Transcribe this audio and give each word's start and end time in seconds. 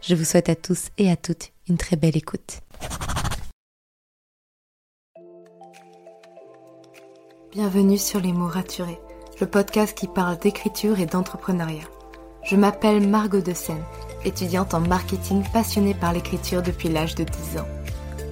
Je 0.00 0.14
vous 0.14 0.24
souhaite 0.24 0.48
à 0.48 0.54
tous 0.54 0.88
et 0.96 1.10
à 1.10 1.16
toutes 1.16 1.52
une 1.68 1.76
très 1.76 1.96
belle 1.96 2.16
écoute. 2.16 2.60
Bienvenue 7.52 7.98
sur 7.98 8.20
Les 8.20 8.32
mots 8.32 8.46
raturés, 8.46 9.00
le 9.40 9.46
podcast 9.46 9.96
qui 9.98 10.06
parle 10.06 10.38
d'écriture 10.38 11.00
et 11.00 11.06
d'entrepreneuriat. 11.06 11.88
Je 12.44 12.54
m'appelle 12.54 13.06
Margot 13.06 13.40
de 13.40 13.52
Seine, 13.52 13.82
étudiante 14.24 14.72
en 14.72 14.80
marketing 14.80 15.42
passionnée 15.52 15.94
par 15.94 16.12
l'écriture 16.12 16.62
depuis 16.62 16.88
l'âge 16.88 17.16
de 17.16 17.24
10 17.24 17.58
ans. 17.58 17.68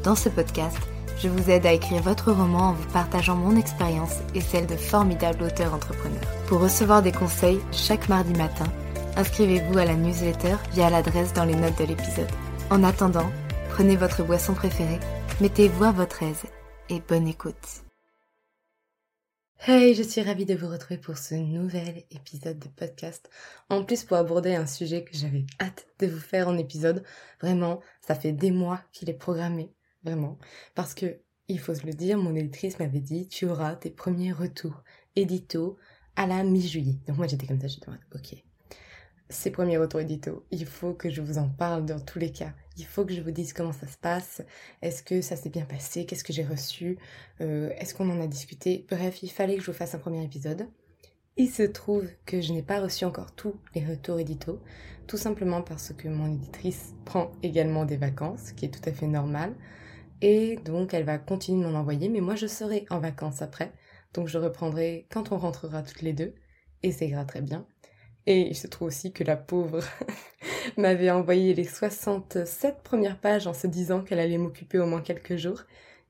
Dans 0.04 0.14
ce 0.14 0.28
podcast, 0.28 0.78
je 1.18 1.28
vous 1.28 1.50
aide 1.50 1.66
à 1.66 1.72
écrire 1.72 2.02
votre 2.02 2.30
roman 2.30 2.68
en 2.68 2.72
vous 2.74 2.88
partageant 2.92 3.34
mon 3.34 3.56
expérience 3.56 4.18
et 4.34 4.40
celle 4.40 4.66
de 4.66 4.76
formidables 4.76 5.42
auteurs 5.42 5.74
entrepreneurs. 5.74 6.20
Pour 6.46 6.60
recevoir 6.60 7.02
des 7.02 7.12
conseils 7.12 7.60
chaque 7.72 8.08
mardi 8.08 8.34
matin, 8.34 8.66
inscrivez-vous 9.16 9.78
à 9.78 9.84
la 9.84 9.94
newsletter 9.94 10.56
via 10.72 10.90
l'adresse 10.90 11.32
dans 11.32 11.44
les 11.44 11.56
notes 11.56 11.78
de 11.78 11.84
l'épisode. 11.84 12.30
En 12.70 12.84
attendant, 12.84 13.30
prenez 13.70 13.96
votre 13.96 14.22
boisson 14.22 14.54
préférée, 14.54 15.00
mettez-vous 15.40 15.84
à 15.84 15.92
votre 15.92 16.22
aise 16.22 16.44
et 16.88 17.00
bonne 17.00 17.26
écoute. 17.26 17.82
Hey, 19.66 19.94
je 19.94 20.02
suis 20.02 20.20
ravie 20.20 20.44
de 20.44 20.54
vous 20.54 20.68
retrouver 20.68 20.98
pour 20.98 21.16
ce 21.16 21.34
nouvel 21.34 22.04
épisode 22.10 22.58
de 22.58 22.68
podcast. 22.68 23.30
En 23.70 23.84
plus, 23.84 24.04
pour 24.04 24.16
aborder 24.16 24.54
un 24.54 24.66
sujet 24.66 25.02
que 25.02 25.16
j'avais 25.16 25.46
hâte 25.60 25.86
de 25.98 26.06
vous 26.06 26.20
faire 26.20 26.46
en 26.46 26.58
épisode. 26.58 27.02
Vraiment, 27.40 27.80
ça 28.00 28.14
fait 28.14 28.32
des 28.32 28.50
mois 28.50 28.80
qu'il 28.92 29.10
est 29.10 29.14
programmé. 29.14 29.72
Vraiment. 30.04 30.38
Parce 30.74 30.94
que, 30.94 31.20
il 31.48 31.58
faut 31.58 31.74
se 31.74 31.86
le 31.86 31.94
dire, 31.94 32.18
mon 32.18 32.34
éditrice 32.34 32.78
m'avait 32.78 33.00
dit, 33.00 33.28
tu 33.28 33.46
auras 33.46 33.74
tes 33.76 33.90
premiers 33.90 34.30
retours 34.30 34.84
édito 35.16 35.78
à 36.16 36.26
la 36.26 36.44
mi-juillet. 36.44 37.00
Donc 37.08 37.16
moi, 37.16 37.26
j'étais 37.26 37.46
comme 37.46 37.60
ça, 37.60 37.66
j'étais 37.66 37.88
ok 38.14 38.44
ces 39.28 39.50
premiers 39.50 39.78
retours 39.78 40.00
édito, 40.00 40.44
il 40.50 40.66
faut 40.66 40.94
que 40.94 41.10
je 41.10 41.20
vous 41.20 41.38
en 41.38 41.48
parle 41.48 41.84
dans 41.84 41.98
tous 42.00 42.18
les 42.18 42.30
cas. 42.30 42.52
Il 42.76 42.84
faut 42.84 43.04
que 43.04 43.12
je 43.12 43.20
vous 43.20 43.30
dise 43.30 43.52
comment 43.52 43.72
ça 43.72 43.86
se 43.88 43.96
passe, 43.96 44.42
est-ce 44.82 45.02
que 45.02 45.20
ça 45.20 45.34
s'est 45.34 45.48
bien 45.48 45.64
passé, 45.64 46.06
qu'est-ce 46.06 46.24
que 46.24 46.32
j'ai 46.32 46.44
reçu, 46.44 46.98
euh, 47.40 47.70
est-ce 47.78 47.94
qu'on 47.94 48.10
en 48.10 48.20
a 48.20 48.26
discuté? 48.26 48.86
Bref, 48.88 49.22
il 49.22 49.30
fallait 49.30 49.56
que 49.56 49.62
je 49.62 49.70
vous 49.70 49.76
fasse 49.76 49.94
un 49.94 49.98
premier 49.98 50.22
épisode. 50.22 50.68
Il 51.36 51.50
se 51.50 51.64
trouve 51.64 52.08
que 52.24 52.40
je 52.40 52.52
n'ai 52.52 52.62
pas 52.62 52.80
reçu 52.80 53.04
encore 53.04 53.34
tous 53.34 53.56
les 53.74 53.84
retours 53.84 54.18
édito, 54.20 54.60
tout 55.06 55.16
simplement 55.16 55.62
parce 55.62 55.92
que 55.92 56.08
mon 56.08 56.32
éditrice 56.32 56.94
prend 57.04 57.30
également 57.42 57.84
des 57.84 57.96
vacances, 57.96 58.46
ce 58.48 58.52
qui 58.54 58.66
est 58.66 58.70
tout 58.70 58.88
à 58.88 58.92
fait 58.92 59.06
normal. 59.06 59.54
Et 60.22 60.56
donc 60.64 60.94
elle 60.94 61.04
va 61.04 61.18
continuer 61.18 61.64
de 61.64 61.70
m'en 61.70 61.78
envoyer, 61.78 62.08
mais 62.08 62.20
moi 62.20 62.36
je 62.36 62.46
serai 62.46 62.86
en 62.90 63.00
vacances 63.00 63.42
après. 63.42 63.72
Donc 64.14 64.28
je 64.28 64.38
reprendrai 64.38 65.06
quand 65.10 65.32
on 65.32 65.38
rentrera 65.38 65.82
toutes 65.82 66.02
les 66.02 66.12
deux. 66.12 66.34
Et 66.82 66.92
ça 66.92 67.04
ira 67.04 67.24
très 67.24 67.42
bien. 67.42 67.66
Et 68.26 68.40
il 68.48 68.56
se 68.56 68.66
trouve 68.66 68.88
aussi 68.88 69.12
que 69.12 69.24
la 69.24 69.36
pauvre 69.36 69.80
m'avait 70.76 71.10
envoyé 71.10 71.54
les 71.54 71.64
67 71.64 72.82
premières 72.82 73.20
pages 73.20 73.46
en 73.46 73.54
se 73.54 73.66
disant 73.66 74.02
qu'elle 74.02 74.18
allait 74.18 74.38
m'occuper 74.38 74.78
au 74.78 74.86
moins 74.86 75.00
quelques 75.00 75.36
jours. 75.36 75.62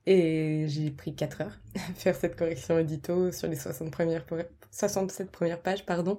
Et 0.06 0.66
j'ai 0.68 0.90
pris 0.90 1.14
4 1.14 1.40
heures 1.40 1.58
à 1.74 1.78
faire 1.94 2.14
cette 2.14 2.36
correction 2.36 2.78
édito 2.78 3.32
sur 3.32 3.48
les 3.48 3.56
60 3.56 3.90
premières, 3.90 4.24
67 4.70 5.30
premières 5.30 5.60
pages. 5.60 5.84
pardon. 5.84 6.18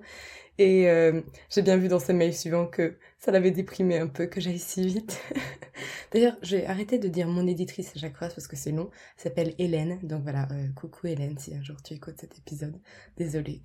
Et 0.59 0.89
euh, 0.89 1.21
j'ai 1.49 1.61
bien 1.61 1.77
vu 1.77 1.87
dans 1.87 1.99
ce 1.99 2.11
mail 2.11 2.33
suivant 2.33 2.65
que 2.65 2.97
ça 3.19 3.31
l'avait 3.31 3.51
déprimé 3.51 3.99
un 3.99 4.07
peu 4.07 4.25
que 4.25 4.41
j'aille 4.41 4.57
si 4.59 4.87
vite. 4.87 5.21
D'ailleurs, 6.11 6.35
j'ai 6.41 6.65
arrêté 6.65 6.97
de 6.97 7.07
dire 7.07 7.27
mon 7.27 7.45
éditrice 7.45 7.91
à 7.95 7.99
chaque 7.99 8.17
parce 8.17 8.47
que 8.47 8.55
c'est 8.55 8.71
long. 8.71 8.89
Elle 9.17 9.23
s'appelle 9.23 9.53
Hélène. 9.59 9.99
Donc 10.01 10.23
voilà, 10.23 10.47
euh, 10.51 10.67
coucou 10.75 11.07
Hélène 11.07 11.37
si 11.37 11.53
un 11.53 11.61
jour 11.61 11.77
tu 11.83 11.93
écoutes 11.93 12.19
cet 12.19 12.37
épisode. 12.39 12.75
Désolée. 13.17 13.61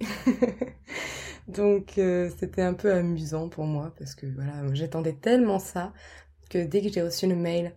donc 1.48 1.96
euh, 1.96 2.30
c'était 2.38 2.62
un 2.62 2.74
peu 2.74 2.92
amusant 2.92 3.48
pour 3.48 3.64
moi 3.64 3.94
parce 3.98 4.14
que 4.14 4.26
voilà, 4.26 4.52
j'attendais 4.74 5.14
tellement 5.14 5.58
ça 5.58 5.94
que 6.50 6.58
dès 6.58 6.82
que 6.82 6.90
j'ai 6.90 7.02
reçu 7.02 7.26
le 7.26 7.36
mail 7.36 7.72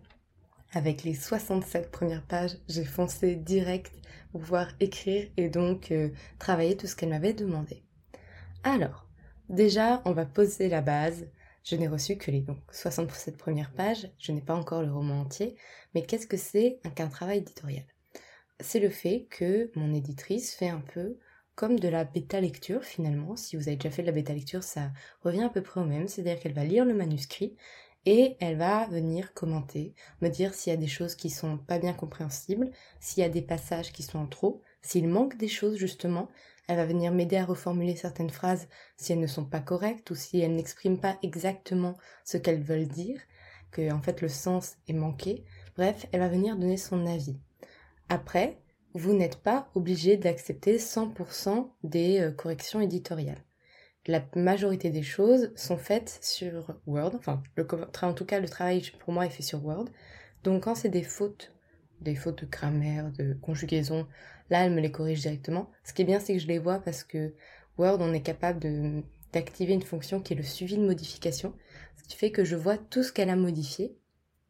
avec 0.72 1.04
les 1.04 1.14
67 1.14 1.90
premières 1.90 2.26
pages, 2.26 2.58
j'ai 2.68 2.84
foncé 2.84 3.36
direct 3.36 3.94
pour 4.32 4.40
pouvoir 4.40 4.68
écrire 4.80 5.28
et 5.36 5.48
donc 5.48 5.92
travailler 6.38 6.76
tout 6.76 6.86
ce 6.86 6.96
qu'elle 6.96 7.10
m'avait 7.10 7.32
demandé. 7.32 7.82
Alors, 8.64 9.06
Déjà, 9.48 10.02
on 10.04 10.12
va 10.12 10.26
poser 10.26 10.68
la 10.68 10.80
base. 10.80 11.28
Je 11.62 11.76
n'ai 11.76 11.86
reçu 11.86 12.16
que 12.16 12.30
les 12.32 12.40
donc, 12.40 12.58
67 12.72 13.36
premières 13.36 13.72
pages, 13.72 14.10
je 14.18 14.32
n'ai 14.32 14.40
pas 14.40 14.56
encore 14.56 14.82
le 14.82 14.92
roman 14.92 15.20
entier, 15.20 15.56
mais 15.94 16.02
qu'est-ce 16.02 16.26
que 16.26 16.36
c'est 16.36 16.80
qu'un 16.96 17.08
travail 17.08 17.38
éditorial? 17.38 17.84
C'est 18.58 18.80
le 18.80 18.90
fait 18.90 19.26
que 19.30 19.70
mon 19.76 19.94
éditrice 19.94 20.54
fait 20.54 20.68
un 20.68 20.80
peu 20.80 21.18
comme 21.54 21.78
de 21.78 21.88
la 21.88 22.04
bêta 22.04 22.40
lecture 22.40 22.82
finalement. 22.82 23.36
Si 23.36 23.56
vous 23.56 23.68
avez 23.68 23.76
déjà 23.76 23.90
fait 23.90 24.02
de 24.02 24.08
la 24.08 24.12
bêta 24.12 24.34
lecture, 24.34 24.64
ça 24.64 24.90
revient 25.22 25.44
à 25.44 25.48
peu 25.48 25.62
près 25.62 25.80
au 25.80 25.84
même, 25.84 26.08
c'est-à-dire 26.08 26.40
qu'elle 26.40 26.52
va 26.52 26.64
lire 26.64 26.84
le 26.84 26.94
manuscrit 26.94 27.56
et 28.06 28.36
elle 28.38 28.56
va 28.56 28.86
venir 28.86 29.34
commenter, 29.34 29.92
me 30.22 30.28
dire 30.28 30.54
s'il 30.54 30.72
y 30.72 30.74
a 30.74 30.78
des 30.78 30.86
choses 30.86 31.16
qui 31.16 31.28
sont 31.28 31.58
pas 31.58 31.78
bien 31.78 31.92
compréhensibles, 31.92 32.70
s'il 33.00 33.22
y 33.22 33.26
a 33.26 33.28
des 33.28 33.42
passages 33.42 33.92
qui 33.92 34.04
sont 34.04 34.20
en 34.20 34.26
trop, 34.26 34.62
s'il 34.80 35.08
manque 35.08 35.36
des 35.36 35.48
choses 35.48 35.76
justement, 35.76 36.28
elle 36.68 36.76
va 36.76 36.86
venir 36.86 37.12
m'aider 37.12 37.36
à 37.36 37.44
reformuler 37.44 37.96
certaines 37.96 38.30
phrases 38.30 38.68
si 38.96 39.12
elles 39.12 39.20
ne 39.20 39.26
sont 39.26 39.44
pas 39.44 39.60
correctes 39.60 40.10
ou 40.10 40.14
si 40.14 40.40
elles 40.40 40.54
n'expriment 40.54 41.00
pas 41.00 41.18
exactement 41.22 41.96
ce 42.24 42.36
qu'elles 42.38 42.62
veulent 42.62 42.88
dire, 42.88 43.20
que 43.72 43.92
en 43.92 44.00
fait 44.00 44.20
le 44.20 44.28
sens 44.28 44.76
est 44.88 44.92
manqué. 44.92 45.44
Bref, 45.76 46.06
elle 46.12 46.20
va 46.20 46.28
venir 46.28 46.56
donner 46.56 46.76
son 46.76 47.06
avis. 47.06 47.38
Après, 48.08 48.58
vous 48.94 49.12
n'êtes 49.12 49.36
pas 49.36 49.68
obligé 49.74 50.16
d'accepter 50.16 50.78
100% 50.78 51.68
des 51.82 52.20
euh, 52.20 52.30
corrections 52.30 52.80
éditoriales. 52.80 53.45
La 54.06 54.24
majorité 54.34 54.90
des 54.90 55.02
choses 55.02 55.52
sont 55.56 55.78
faites 55.78 56.18
sur 56.22 56.74
Word, 56.86 57.12
enfin, 57.16 57.42
le, 57.56 57.66
en 58.02 58.14
tout 58.14 58.24
cas, 58.24 58.40
le 58.40 58.48
travail 58.48 58.82
pour 59.00 59.12
moi 59.12 59.26
est 59.26 59.30
fait 59.30 59.42
sur 59.42 59.64
Word. 59.64 59.86
Donc, 60.44 60.64
quand 60.64 60.74
c'est 60.74 60.88
des 60.88 61.02
fautes, 61.02 61.52
des 62.00 62.14
fautes 62.14 62.42
de 62.42 62.46
grammaire, 62.46 63.10
de 63.12 63.34
conjugaison, 63.42 64.06
Là, 64.50 64.64
elle 64.64 64.72
me 64.72 64.80
les 64.80 64.92
corrige 64.92 65.20
directement. 65.20 65.70
Ce 65.84 65.92
qui 65.92 66.02
est 66.02 66.04
bien, 66.06 66.20
c'est 66.20 66.34
que 66.34 66.38
je 66.38 66.46
les 66.46 66.58
vois 66.58 66.78
parce 66.78 67.02
que 67.02 67.34
Word, 67.78 67.98
on 68.00 68.12
est 68.12 68.22
capable 68.22 68.60
d'activer 69.32 69.74
une 69.74 69.82
fonction 69.82 70.20
qui 70.20 70.32
est 70.32 70.36
le 70.36 70.42
suivi 70.42 70.76
de 70.76 70.86
modification. 70.86 71.54
Ce 71.96 72.04
qui 72.08 72.16
fait 72.16 72.30
que 72.30 72.44
je 72.44 72.56
vois 72.56 72.78
tout 72.78 73.02
ce 73.02 73.12
qu'elle 73.12 73.30
a 73.30 73.36
modifié. 73.36 73.96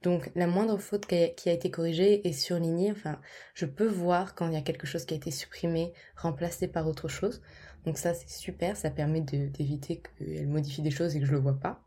Donc, 0.02 0.30
la 0.34 0.46
moindre 0.46 0.76
faute 0.76 1.06
qui 1.06 1.48
a 1.48 1.52
été 1.52 1.70
corrigée 1.70 2.28
est 2.28 2.32
surlignée. 2.32 2.92
Enfin, 2.92 3.18
je 3.54 3.64
peux 3.64 3.86
voir 3.86 4.34
quand 4.34 4.48
il 4.48 4.54
y 4.54 4.58
a 4.58 4.62
quelque 4.62 4.86
chose 4.86 5.06
qui 5.06 5.14
a 5.14 5.16
été 5.16 5.30
supprimé, 5.30 5.94
remplacé 6.14 6.68
par 6.68 6.86
autre 6.86 7.08
chose. 7.08 7.42
Donc 7.86 7.98
ça, 7.98 8.12
c'est 8.12 8.28
super. 8.28 8.76
Ça 8.76 8.90
permet 8.90 9.20
d'éviter 9.20 10.02
qu'elle 10.02 10.48
modifie 10.48 10.82
des 10.82 10.90
choses 10.90 11.16
et 11.16 11.20
que 11.20 11.26
je 11.26 11.32
le 11.32 11.38
vois 11.38 11.58
pas. 11.58 11.80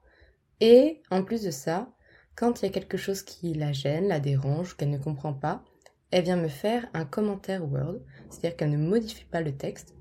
Et, 0.62 1.02
en 1.12 1.24
plus 1.24 1.44
de 1.44 1.52
ça, 1.52 1.94
quand 2.36 2.62
il 2.62 2.66
y 2.66 2.70
a 2.70 2.72
quelque 2.72 2.98
chose 2.98 3.22
qui 3.22 3.54
la 3.54 3.74
gêne, 3.74 4.08
la 4.08 4.20
dérange, 4.20 4.76
qu'elle 4.76 4.90
ne 4.90 4.98
comprend 4.98 5.34
pas, 5.34 5.64
elle 6.12 6.24
vient 6.24 6.38
me 6.38 6.48
faire 6.48 6.88
un 6.94 7.06
commentaire 7.06 7.70
Word, 7.70 8.00
c'est-à-dire 8.30 8.58
qu'elle 8.58 8.72
ne 8.72 8.78
modifie 8.78 9.26
pas 9.26 9.42
le 9.42 9.56
texte, 9.56 9.94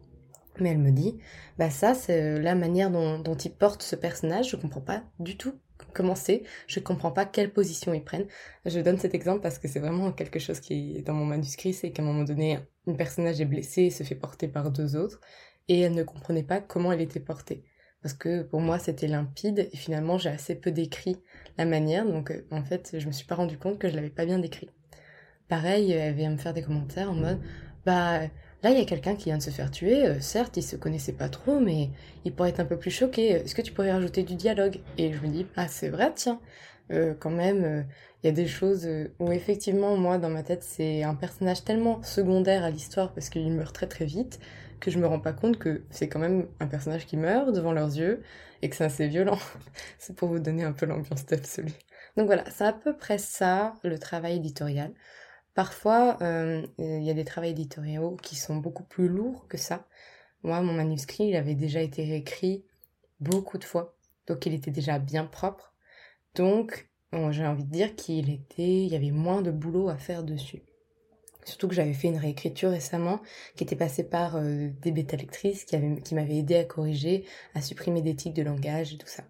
mais 0.59 0.71
elle 0.71 0.79
me 0.79 0.91
dit, 0.91 1.19
bah 1.59 1.71
ça 1.71 1.95
c'est 1.95 2.41
la 2.41 2.55
manière 2.55 2.91
dont, 2.91 3.35
il 3.35 3.53
porte 3.53 3.83
ce 3.83 3.95
personnage, 3.95 4.51
je 4.51 4.57
comprends 4.57 4.81
pas 4.81 5.03
du 5.19 5.37
tout 5.37 5.53
comment 5.95 6.15
c'est, 6.15 6.43
je 6.67 6.81
comprends 6.81 7.13
pas 7.13 7.25
quelle 7.25 7.53
position 7.53 7.95
ils 7.95 8.05
prennent. 8.05 8.27
Je 8.65 8.81
donne 8.81 8.99
cet 8.99 9.15
exemple 9.15 9.41
parce 9.41 9.59
que 9.59 9.69
c'est 9.69 9.81
vraiment 9.81 10.13
quelque 10.13 10.39
chose 10.39 10.61
qui 10.61 10.97
est 10.97 11.03
dans 11.03 11.15
mon 11.15 11.25
manuscrit, 11.25 11.73
c'est 11.73 11.93
qu'à 11.93 12.03
un 12.03 12.07
moment 12.07 12.25
donné, 12.25 12.59
une 12.87 12.97
personnage 12.97 13.41
est 13.41 13.45
blessée 13.45 13.83
et 13.83 13.91
se 13.91 14.03
fait 14.03 14.15
porter 14.15 14.49
par 14.49 14.71
deux 14.71 14.97
autres, 14.97 15.21
et 15.69 15.81
elle 15.81 15.95
ne 15.95 16.03
comprenait 16.03 16.43
pas 16.43 16.61
comment 16.61 16.93
elle 16.93 17.01
était 17.01 17.21
portée. 17.21 17.65
Parce 18.03 18.15
que 18.15 18.43
pour 18.43 18.61
moi 18.61 18.79
c'était 18.79 19.09
limpide 19.09 19.69
et 19.73 19.77
finalement 19.77 20.19
j'ai 20.19 20.31
assez 20.31 20.55
peu 20.55 20.71
décrit 20.71 21.17
la 21.57 21.65
manière, 21.65 22.07
donc 22.07 22.31
euh, 22.31 22.47
en 22.51 22.63
fait 22.65 22.97
je 22.99 23.07
me 23.07 23.13
suis 23.13 23.27
pas 23.27 23.35
rendu 23.35 23.59
compte 23.59 23.79
que 23.79 23.89
je 23.89 23.97
l'avais 23.97 24.11
pas 24.11 24.25
bien 24.27 24.39
décrit. 24.39 24.71
Pareil, 25.49 25.93
elle 25.93 26.15
vient 26.15 26.31
me 26.31 26.37
faire 26.37 26.53
des 26.53 26.63
commentaires 26.63 27.11
en 27.11 27.15
mode 27.15 27.41
Bah, 27.87 28.21
là, 28.63 28.71
il 28.71 28.79
y 28.79 28.83
a 28.83 28.85
quelqu'un 28.85 29.17
qui 29.17 29.27
vient 29.27 29.39
de 29.39 29.43
se 29.43 29.51
faire 29.51 29.71
tuer. 29.71 30.07
Euh, 30.07 30.21
certes, 30.21 30.57
il 30.59 30.63
se 30.63 30.77
connaissait 30.77 31.13
pas 31.13 31.29
trop, 31.31 31.59
mais 31.59 31.91
il 32.25 32.35
pourrait 32.35 32.51
être 32.51 32.61
un 32.61 32.67
peu 32.67 32.79
plus 32.79 32.91
choqué. 32.91 33.29
Est-ce 33.31 33.55
que 33.55 33.63
tu 33.63 33.73
pourrais 33.73 33.93
rajouter 33.93 34.23
du 34.23 34.35
dialogue? 34.35 34.81
Et 34.99 35.13
je 35.13 35.21
me 35.23 35.29
dis 35.29 35.47
Ah, 35.57 35.69
c'est 35.69 35.89
vrai, 35.89 36.13
tiens. 36.15 36.41
Euh, 36.93 37.15
quand 37.19 37.31
même, 37.31 37.65
euh, 37.65 37.83
il 38.23 38.27
y 38.27 38.31
a 38.31 38.33
des 38.33 38.47
choses 38.47 38.89
où 39.19 39.33
effectivement, 39.33 39.97
moi, 39.97 40.19
dans 40.19 40.31
ma 40.31 40.43
tête, 40.43 40.65
c'est 40.65 41.03
un 41.03 41.15
personnage 41.15 41.65
tellement 41.65 42.03
secondaire 42.03 42.65
à 42.65 42.71
l'histoire 42.71 43.13
parce 43.15 43.31
qu'il 43.31 43.51
meurt 43.53 43.75
très 43.75 43.87
très 43.87 44.05
vite 44.07 44.41
que 44.81 44.91
je 44.91 44.99
me 44.99 45.07
rends 45.07 45.21
pas 45.21 45.33
compte 45.33 45.59
que 45.59 45.85
c'est 45.91 46.09
quand 46.09 46.19
même 46.19 46.49
un 46.61 46.67
personnage 46.67 47.07
qui 47.07 47.17
meurt 47.17 47.53
devant 47.53 47.73
leurs 47.73 47.97
yeux 47.97 48.23
et 48.63 48.69
que 48.71 48.77
c'est 48.77 48.85
assez 48.85 49.09
violent. 49.09 49.39
c'est 49.99 50.15
pour 50.17 50.29
vous 50.29 50.39
donner 50.39 50.65
un 50.65 50.73
peu 50.73 50.87
l'ambiance 50.87 51.25
absolue. 51.33 51.73
Donc 52.17 52.27
voilà, 52.27 52.45
c'est 52.51 52.65
à 52.65 52.73
peu 52.73 52.97
près 52.97 53.19
ça 53.19 53.75
le 53.85 53.99
travail 53.99 54.37
éditorial. 54.37 54.93
Parfois, 55.55 56.19
euh, 56.23 56.67
il 56.79 57.03
y 57.03 57.11
a 57.11 57.15
des 57.15 57.25
travaux 57.25 57.49
éditoriaux 57.49 58.17
qui 58.23 58.37
sont 58.37 58.57
beaucoup 58.57 58.85
plus 58.85 59.09
lourds 59.09 59.49
que 59.49 59.57
ça. 59.59 59.87
Moi, 60.43 60.61
mon 60.61 60.73
manuscrit, 60.73 61.25
il 61.25 61.37
avait 61.37 61.55
déjà 61.55 61.81
été 61.81 62.05
réécrit 62.05 62.65
beaucoup 63.21 63.59
de 63.59 63.65
fois, 63.65 63.97
donc 64.27 64.47
il 64.47 64.55
était 64.55 64.71
déjà 64.71 64.99
bien 64.99 65.25
propre. 65.25 65.75
Donc, 66.35 66.89
j'ai 67.13 67.47
envie 67.47 67.65
de 67.65 67.71
dire 67.71 67.97
qu'il 67.97 68.31
était, 68.31 68.85
il 68.85 68.89
y 68.89 68.97
avait 68.97 69.11
moins 69.11 69.43
de 69.43 69.51
boulot 69.51 69.89
à 69.89 69.97
faire 69.97 70.23
dessus. 70.23 70.63
Surtout 71.49 71.67
que 71.67 71.75
j'avais 71.75 71.95
fait 71.95 72.09
une 72.09 72.19
réécriture 72.19 72.71
récemment 72.71 73.21
qui 73.57 73.65
était 73.65 73.75
passée 73.75 74.05
par 74.05 74.37
euh, 74.37 74.69
des 74.83 74.93
bêta 74.93 75.17
lectrices 75.17 75.65
qui, 75.65 76.15
m'avaient 76.15 76.37
aidé 76.37 76.57
à 76.57 76.65
corriger, 76.65 77.25
à 77.55 77.63
supprimer 77.63 78.03
des 78.03 78.15
tics 78.15 78.35
de 78.35 78.43
langage 78.43 78.93
et 78.93 78.99
tout 78.99 79.07
ça. 79.07 79.25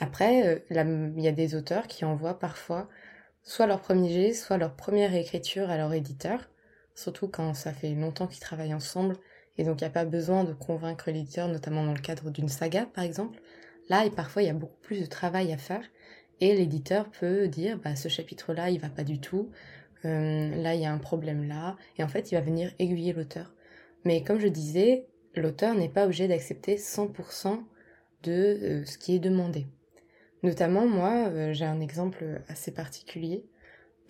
Après, 0.00 0.46
euh, 0.46 0.58
il 0.70 1.22
y 1.22 1.28
a 1.28 1.32
des 1.32 1.54
auteurs 1.54 1.86
qui 1.86 2.06
envoient 2.06 2.38
parfois 2.38 2.88
soit 3.42 3.66
leur 3.66 3.82
premier 3.82 4.08
jet, 4.08 4.32
soit 4.32 4.56
leur 4.56 4.74
première 4.74 5.10
réécriture 5.10 5.68
à 5.68 5.76
leur 5.76 5.92
éditeur, 5.92 6.48
surtout 6.94 7.28
quand 7.28 7.52
ça 7.52 7.74
fait 7.74 7.94
longtemps 7.94 8.26
qu'ils 8.26 8.40
travaillent 8.40 8.74
ensemble 8.74 9.16
et 9.58 9.64
donc 9.64 9.82
il 9.82 9.84
n'y 9.84 9.88
a 9.88 9.92
pas 9.92 10.06
besoin 10.06 10.44
de 10.44 10.54
convaincre 10.54 11.10
l'éditeur, 11.10 11.46
notamment 11.46 11.84
dans 11.84 11.92
le 11.92 12.00
cadre 12.00 12.30
d'une 12.30 12.48
saga 12.48 12.86
par 12.86 13.04
exemple. 13.04 13.38
Là, 13.90 14.06
et 14.06 14.10
parfois 14.10 14.42
il 14.42 14.46
y 14.46 14.50
a 14.50 14.54
beaucoup 14.54 14.80
plus 14.80 15.00
de 15.00 15.06
travail 15.06 15.52
à 15.52 15.58
faire 15.58 15.82
et 16.40 16.56
l'éditeur 16.56 17.10
peut 17.10 17.48
dire 17.48 17.78
bah 17.78 17.96
ce 17.96 18.08
chapitre-là 18.08 18.70
il 18.70 18.80
va 18.80 18.88
pas 18.88 19.04
du 19.04 19.20
tout, 19.20 19.50
euh, 20.04 20.54
là 20.56 20.74
il 20.74 20.80
y 20.80 20.86
a 20.86 20.92
un 20.92 20.98
problème 20.98 21.46
là, 21.46 21.76
et 21.98 22.02
en 22.02 22.08
fait 22.08 22.30
il 22.30 22.34
va 22.34 22.40
venir 22.40 22.72
aiguiller 22.78 23.12
l'auteur. 23.12 23.54
Mais 24.04 24.22
comme 24.22 24.40
je 24.40 24.48
disais, 24.48 25.06
l'auteur 25.34 25.74
n'est 25.74 25.88
pas 25.88 26.04
obligé 26.04 26.28
d'accepter 26.28 26.76
100% 26.76 27.62
de 28.22 28.32
euh, 28.32 28.84
ce 28.84 28.98
qui 28.98 29.14
est 29.14 29.18
demandé. 29.18 29.66
Notamment 30.42 30.86
moi, 30.86 31.28
euh, 31.28 31.52
j'ai 31.52 31.66
un 31.66 31.80
exemple 31.80 32.42
assez 32.48 32.72
particulier. 32.72 33.44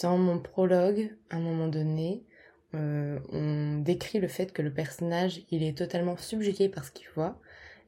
Dans 0.00 0.16
mon 0.16 0.38
prologue, 0.38 1.10
à 1.30 1.36
un 1.36 1.40
moment 1.40 1.68
donné, 1.68 2.24
on 2.72 3.78
décrit 3.80 4.20
le 4.20 4.28
fait 4.28 4.52
que 4.52 4.62
le 4.62 4.72
personnage 4.72 5.42
il 5.50 5.64
est 5.64 5.76
totalement 5.76 6.16
subjugué 6.16 6.68
par 6.68 6.84
ce 6.84 6.92
qu'il 6.92 7.08
voit. 7.16 7.40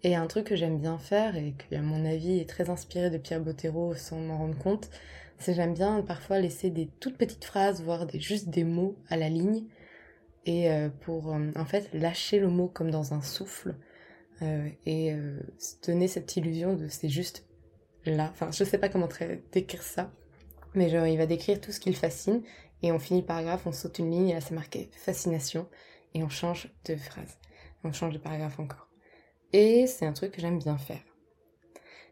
Et 0.04 0.16
un 0.16 0.26
truc 0.26 0.48
que 0.48 0.56
j'aime 0.56 0.78
bien 0.78 0.98
faire 0.98 1.36
et 1.36 1.54
qui 1.56 1.76
à 1.76 1.82
mon 1.82 2.04
avis 2.04 2.40
est 2.40 2.48
très 2.48 2.70
inspiré 2.70 3.08
de 3.08 3.18
Pierre 3.18 3.40
Bottero 3.40 3.94
sans 3.94 4.18
m'en 4.18 4.36
rendre 4.36 4.58
compte, 4.58 4.90
j'aime 5.48 5.74
bien 5.74 6.02
parfois 6.02 6.38
laisser 6.38 6.70
des 6.70 6.88
toutes 7.00 7.16
petites 7.16 7.44
phrases, 7.44 7.82
voire 7.82 8.06
des, 8.06 8.20
juste 8.20 8.48
des 8.48 8.64
mots 8.64 8.96
à 9.08 9.16
la 9.16 9.28
ligne, 9.28 9.64
et 10.44 10.70
euh, 10.70 10.88
pour 10.88 11.32
euh, 11.32 11.50
en 11.56 11.64
fait 11.64 11.88
lâcher 11.92 12.38
le 12.38 12.48
mot 12.48 12.68
comme 12.68 12.90
dans 12.90 13.14
un 13.14 13.22
souffle, 13.22 13.76
euh, 14.42 14.68
et 14.86 15.14
donner 15.86 16.08
cette 16.08 16.36
illusion 16.36 16.74
de 16.74 16.88
c'est 16.88 17.08
juste 17.08 17.46
là. 18.04 18.28
Enfin, 18.32 18.50
je 18.50 18.64
sais 18.64 18.78
pas 18.78 18.88
comment 18.88 19.08
décrire 19.52 19.82
ça, 19.82 20.12
mais 20.74 20.88
genre 20.88 21.06
il 21.06 21.18
va 21.18 21.26
décrire 21.26 21.60
tout 21.60 21.72
ce 21.72 21.80
qui 21.80 21.90
le 21.90 21.96
fascine, 21.96 22.42
et 22.82 22.92
on 22.92 22.98
finit 22.98 23.20
le 23.20 23.26
paragraphe, 23.26 23.66
on 23.66 23.72
saute 23.72 23.98
une 23.98 24.10
ligne, 24.10 24.28
et 24.28 24.34
là 24.34 24.40
c'est 24.40 24.54
marqué 24.54 24.90
fascination, 24.92 25.68
et 26.14 26.22
on 26.22 26.28
change 26.28 26.72
de 26.84 26.96
phrase, 26.96 27.38
on 27.84 27.92
change 27.92 28.12
de 28.12 28.18
paragraphe 28.18 28.60
encore. 28.60 28.88
Et 29.52 29.86
c'est 29.86 30.06
un 30.06 30.12
truc 30.12 30.32
que 30.32 30.40
j'aime 30.40 30.58
bien 30.58 30.78
faire. 30.78 31.02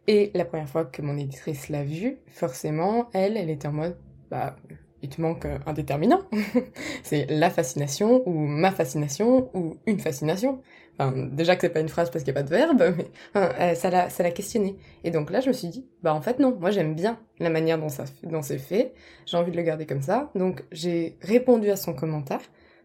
Et 0.07 0.31
la 0.35 0.45
première 0.45 0.69
fois 0.69 0.85
que 0.85 1.03
mon 1.03 1.17
éditrice 1.17 1.69
l'a 1.69 1.85
vu, 1.85 2.19
forcément, 2.29 3.09
elle, 3.13 3.37
elle 3.37 3.51
était 3.51 3.69
en 3.69 3.73
mode, 3.73 3.97
bah, 4.31 4.57
il 5.03 5.09
te 5.09 5.21
manque 5.21 5.47
un 5.67 5.73
déterminant. 5.73 6.23
c'est 7.03 7.27
la 7.31 7.51
fascination, 7.51 8.23
ou 8.27 8.33
ma 8.33 8.71
fascination, 8.73 9.51
ou 9.55 9.77
une 9.87 9.99
fascination. 9.99 10.61
Enfin, 10.99 11.13
déjà 11.33 11.55
que 11.57 11.63
c'est 11.63 11.71
pas 11.71 11.81
une 11.81 11.89
phrase 11.89 12.11
parce 12.11 12.25
qu'il 12.25 12.35
n'y 12.35 12.39
a 12.39 12.43
pas 12.43 12.49
de 12.49 12.55
verbe, 12.55 12.95
mais 12.97 13.11
euh, 13.37 13.75
ça 13.75 13.89
l'a, 13.89 14.11
ça 14.11 14.23
l'a 14.23 14.31
questionné. 14.31 14.77
Et 15.03 15.11
donc 15.11 15.31
là, 15.31 15.41
je 15.41 15.49
me 15.49 15.53
suis 15.53 15.69
dit, 15.69 15.87
bah 16.03 16.15
en 16.15 16.21
fait 16.21 16.39
non, 16.39 16.55
moi 16.61 16.71
j'aime 16.71 16.95
bien 16.95 17.19
la 17.39 17.49
manière 17.49 17.79
dont 17.79 17.89
ça, 17.89 18.05
dont 18.23 18.43
c'est 18.43 18.59
fait. 18.59 18.93
J'ai 19.25 19.39
envie 19.39 19.51
de 19.51 19.57
le 19.57 19.63
garder 19.63 19.87
comme 19.87 20.03
ça. 20.03 20.31
Donc 20.35 20.65
j'ai 20.73 21.17
répondu 21.23 21.71
à 21.71 21.77
son 21.77 21.95
commentaire 21.95 22.43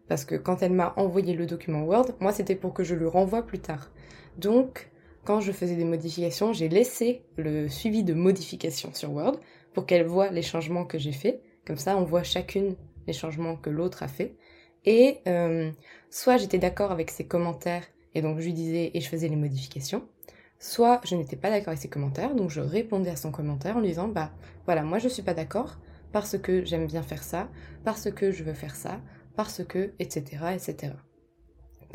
parce 0.07 0.23
que 0.23 0.35
quand 0.35 0.61
elle 0.61 0.71
m'a 0.71 0.93
envoyé 0.95 1.33
le 1.33 1.45
document 1.45 1.83
Word, 1.83 2.11
moi 2.21 2.31
c'était 2.31 2.55
pour 2.55 2.73
que 2.73 2.83
je 2.83 2.95
le 2.95 3.07
renvoie 3.07 3.45
plus 3.45 3.59
tard. 3.59 3.91
Donc 4.37 4.89
quand 5.25 5.41
je 5.41 5.51
faisais 5.51 5.75
des 5.75 5.85
modifications, 5.85 6.53
j'ai 6.53 6.69
laissé 6.69 7.23
le 7.35 7.67
suivi 7.67 8.03
de 8.03 8.13
modifications 8.13 8.93
sur 8.93 9.11
Word 9.11 9.39
pour 9.73 9.85
qu'elle 9.85 10.05
voit 10.05 10.29
les 10.29 10.41
changements 10.41 10.85
que 10.85 10.97
j'ai 10.97 11.11
faits. 11.11 11.41
Comme 11.65 11.77
ça, 11.77 11.97
on 11.97 12.03
voit 12.03 12.23
chacune 12.23 12.75
les 13.07 13.13
changements 13.13 13.55
que 13.57 13.69
l'autre 13.69 14.03
a 14.03 14.07
fait. 14.07 14.35
Et 14.85 15.17
euh, 15.27 15.71
soit 16.09 16.37
j'étais 16.37 16.59
d'accord 16.59 16.91
avec 16.91 17.09
ses 17.09 17.25
commentaires 17.25 17.83
et 18.13 18.21
donc 18.21 18.39
je 18.39 18.45
lui 18.45 18.53
disais 18.53 18.91
et 18.93 19.01
je 19.01 19.09
faisais 19.09 19.27
les 19.27 19.35
modifications, 19.35 20.07
soit 20.59 21.01
je 21.03 21.15
n'étais 21.15 21.35
pas 21.35 21.49
d'accord 21.49 21.69
avec 21.69 21.81
ses 21.81 21.89
commentaires, 21.89 22.35
donc 22.35 22.49
je 22.49 22.61
répondais 22.61 23.09
à 23.09 23.15
son 23.15 23.31
commentaire 23.31 23.77
en 23.77 23.81
lui 23.81 23.89
disant 23.89 24.07
bah 24.07 24.31
voilà, 24.65 24.83
moi 24.83 24.99
je 24.99 25.09
suis 25.09 25.23
pas 25.23 25.33
d'accord 25.33 25.79
parce 26.13 26.37
que 26.37 26.63
j'aime 26.63 26.85
bien 26.85 27.01
faire 27.01 27.23
ça, 27.23 27.49
parce 27.83 28.09
que 28.09 28.31
je 28.31 28.43
veux 28.43 28.53
faire 28.53 28.75
ça, 28.75 29.01
parce 29.35 29.65
que, 29.65 29.91
etc., 29.99 30.23
etc. 30.53 30.93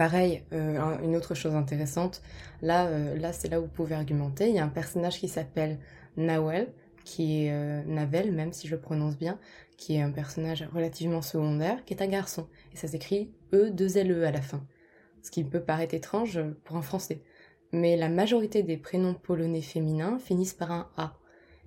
Pareil, 0.01 0.45
euh, 0.55 0.97
une 1.03 1.15
autre 1.15 1.35
chose 1.35 1.55
intéressante, 1.55 2.23
là, 2.63 2.87
euh, 2.87 3.19
là 3.19 3.35
c'est 3.35 3.49
là 3.49 3.61
où 3.61 3.65
vous 3.65 3.69
pouvez 3.69 3.95
argumenter. 3.95 4.49
Il 4.49 4.55
y 4.55 4.59
a 4.59 4.65
un 4.65 4.69
personnage 4.69 5.19
qui 5.19 5.29
s'appelle 5.29 5.79
Nawel, 6.17 6.73
qui 7.05 7.45
est 7.45 7.53
euh, 7.53 7.83
Navel, 7.85 8.33
même 8.33 8.51
si 8.55 8.67
je 8.67 8.77
le 8.77 8.81
prononce 8.81 9.19
bien, 9.19 9.39
qui 9.77 9.97
est 9.97 10.01
un 10.01 10.11
personnage 10.11 10.67
relativement 10.73 11.21
secondaire, 11.21 11.85
qui 11.85 11.93
est 11.93 12.01
un 12.01 12.07
garçon. 12.07 12.49
Et 12.73 12.79
ça 12.79 12.89
s'écrit 12.89 13.31
E-2-L-E 13.53 14.25
à 14.25 14.31
la 14.31 14.41
fin. 14.41 14.67
Ce 15.21 15.31
qui 15.31 15.45
peut 15.45 15.61
paraître 15.61 15.93
étrange 15.93 16.41
pour 16.65 16.79
un 16.79 16.83
français. 16.83 17.21
Mais 17.73 17.95
la 17.99 18.09
majorité 18.09 18.63
des 18.63 18.79
prénoms 18.79 19.13
polonais 19.13 19.61
féminins 19.61 20.19
finissent 20.19 20.55
par 20.55 20.73
un 20.73 20.89
A. 20.97 21.19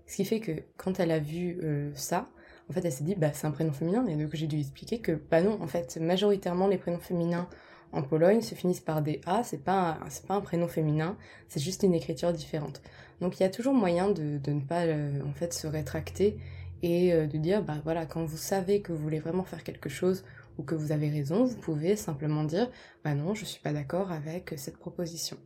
Ce 0.08 0.16
qui 0.16 0.26
fait 0.26 0.40
que 0.40 0.54
quand 0.78 1.00
elle 1.00 1.12
a 1.12 1.20
vu 1.20 1.62
ça, 1.94 2.32
en 2.68 2.74
fait 2.74 2.84
elle 2.84 2.92
s'est 2.92 3.04
dit 3.04 3.14
bah 3.14 3.32
c'est 3.32 3.46
un 3.46 3.52
prénom 3.52 3.74
féminin 3.74 4.08
et 4.08 4.16
donc 4.16 4.34
j'ai 4.34 4.48
dû 4.48 4.60
expliquer 4.60 5.00
que 5.00 5.12
bah 5.12 5.42
non 5.42 5.62
en 5.62 5.68
fait 5.68 5.98
majoritairement 5.98 6.68
les 6.68 6.78
prénoms 6.78 7.00
féminins 7.00 7.48
en 7.94 8.02
Pologne 8.02 8.42
se 8.42 8.56
finissent 8.56 8.80
par 8.80 9.02
des 9.02 9.22
A, 9.26 9.44
c'est 9.44 9.64
pas, 9.64 10.00
pas 10.28 10.34
un 10.34 10.42
prénom 10.42 10.68
féminin, 10.68 11.16
c'est 11.48 11.60
juste 11.60 11.84
une 11.84 11.94
écriture 11.94 12.34
différente. 12.34 12.82
Donc 13.22 13.40
il 13.40 13.44
y 13.44 13.46
a 13.46 13.50
toujours 13.50 13.74
moyen 13.74 14.10
de, 14.10 14.38
de 14.38 14.52
ne 14.52 14.62
pas 14.62 14.82
euh, 14.82 15.22
en 15.28 15.34
fait 15.34 15.54
se 15.54 15.68
rétracter 15.68 16.38
et 16.82 17.14
euh, 17.14 17.28
de 17.28 17.38
dire 17.38 17.64
bah 17.64 17.78
voilà 17.84 18.06
quand 18.06 18.26
vous 18.26 18.38
savez 18.38 18.82
que 18.82 18.92
vous 18.92 18.98
voulez 18.98 19.20
vraiment 19.20 19.44
faire 19.44 19.64
quelque 19.64 19.90
chose 19.90 20.26
ou 20.58 20.64
que 20.64 20.76
vous 20.76 20.92
avez 20.92 21.10
raison, 21.10 21.46
vous 21.46 21.56
pouvez 21.56 21.96
simplement 21.96 22.44
dire 22.44 22.70
bah 23.04 23.14
non 23.14 23.36
je 23.36 23.46
suis 23.46 23.62
pas 23.62 23.72
d'accord 23.72 24.12
avec 24.12 24.54
cette 24.58 24.78
proposition. 24.78 25.38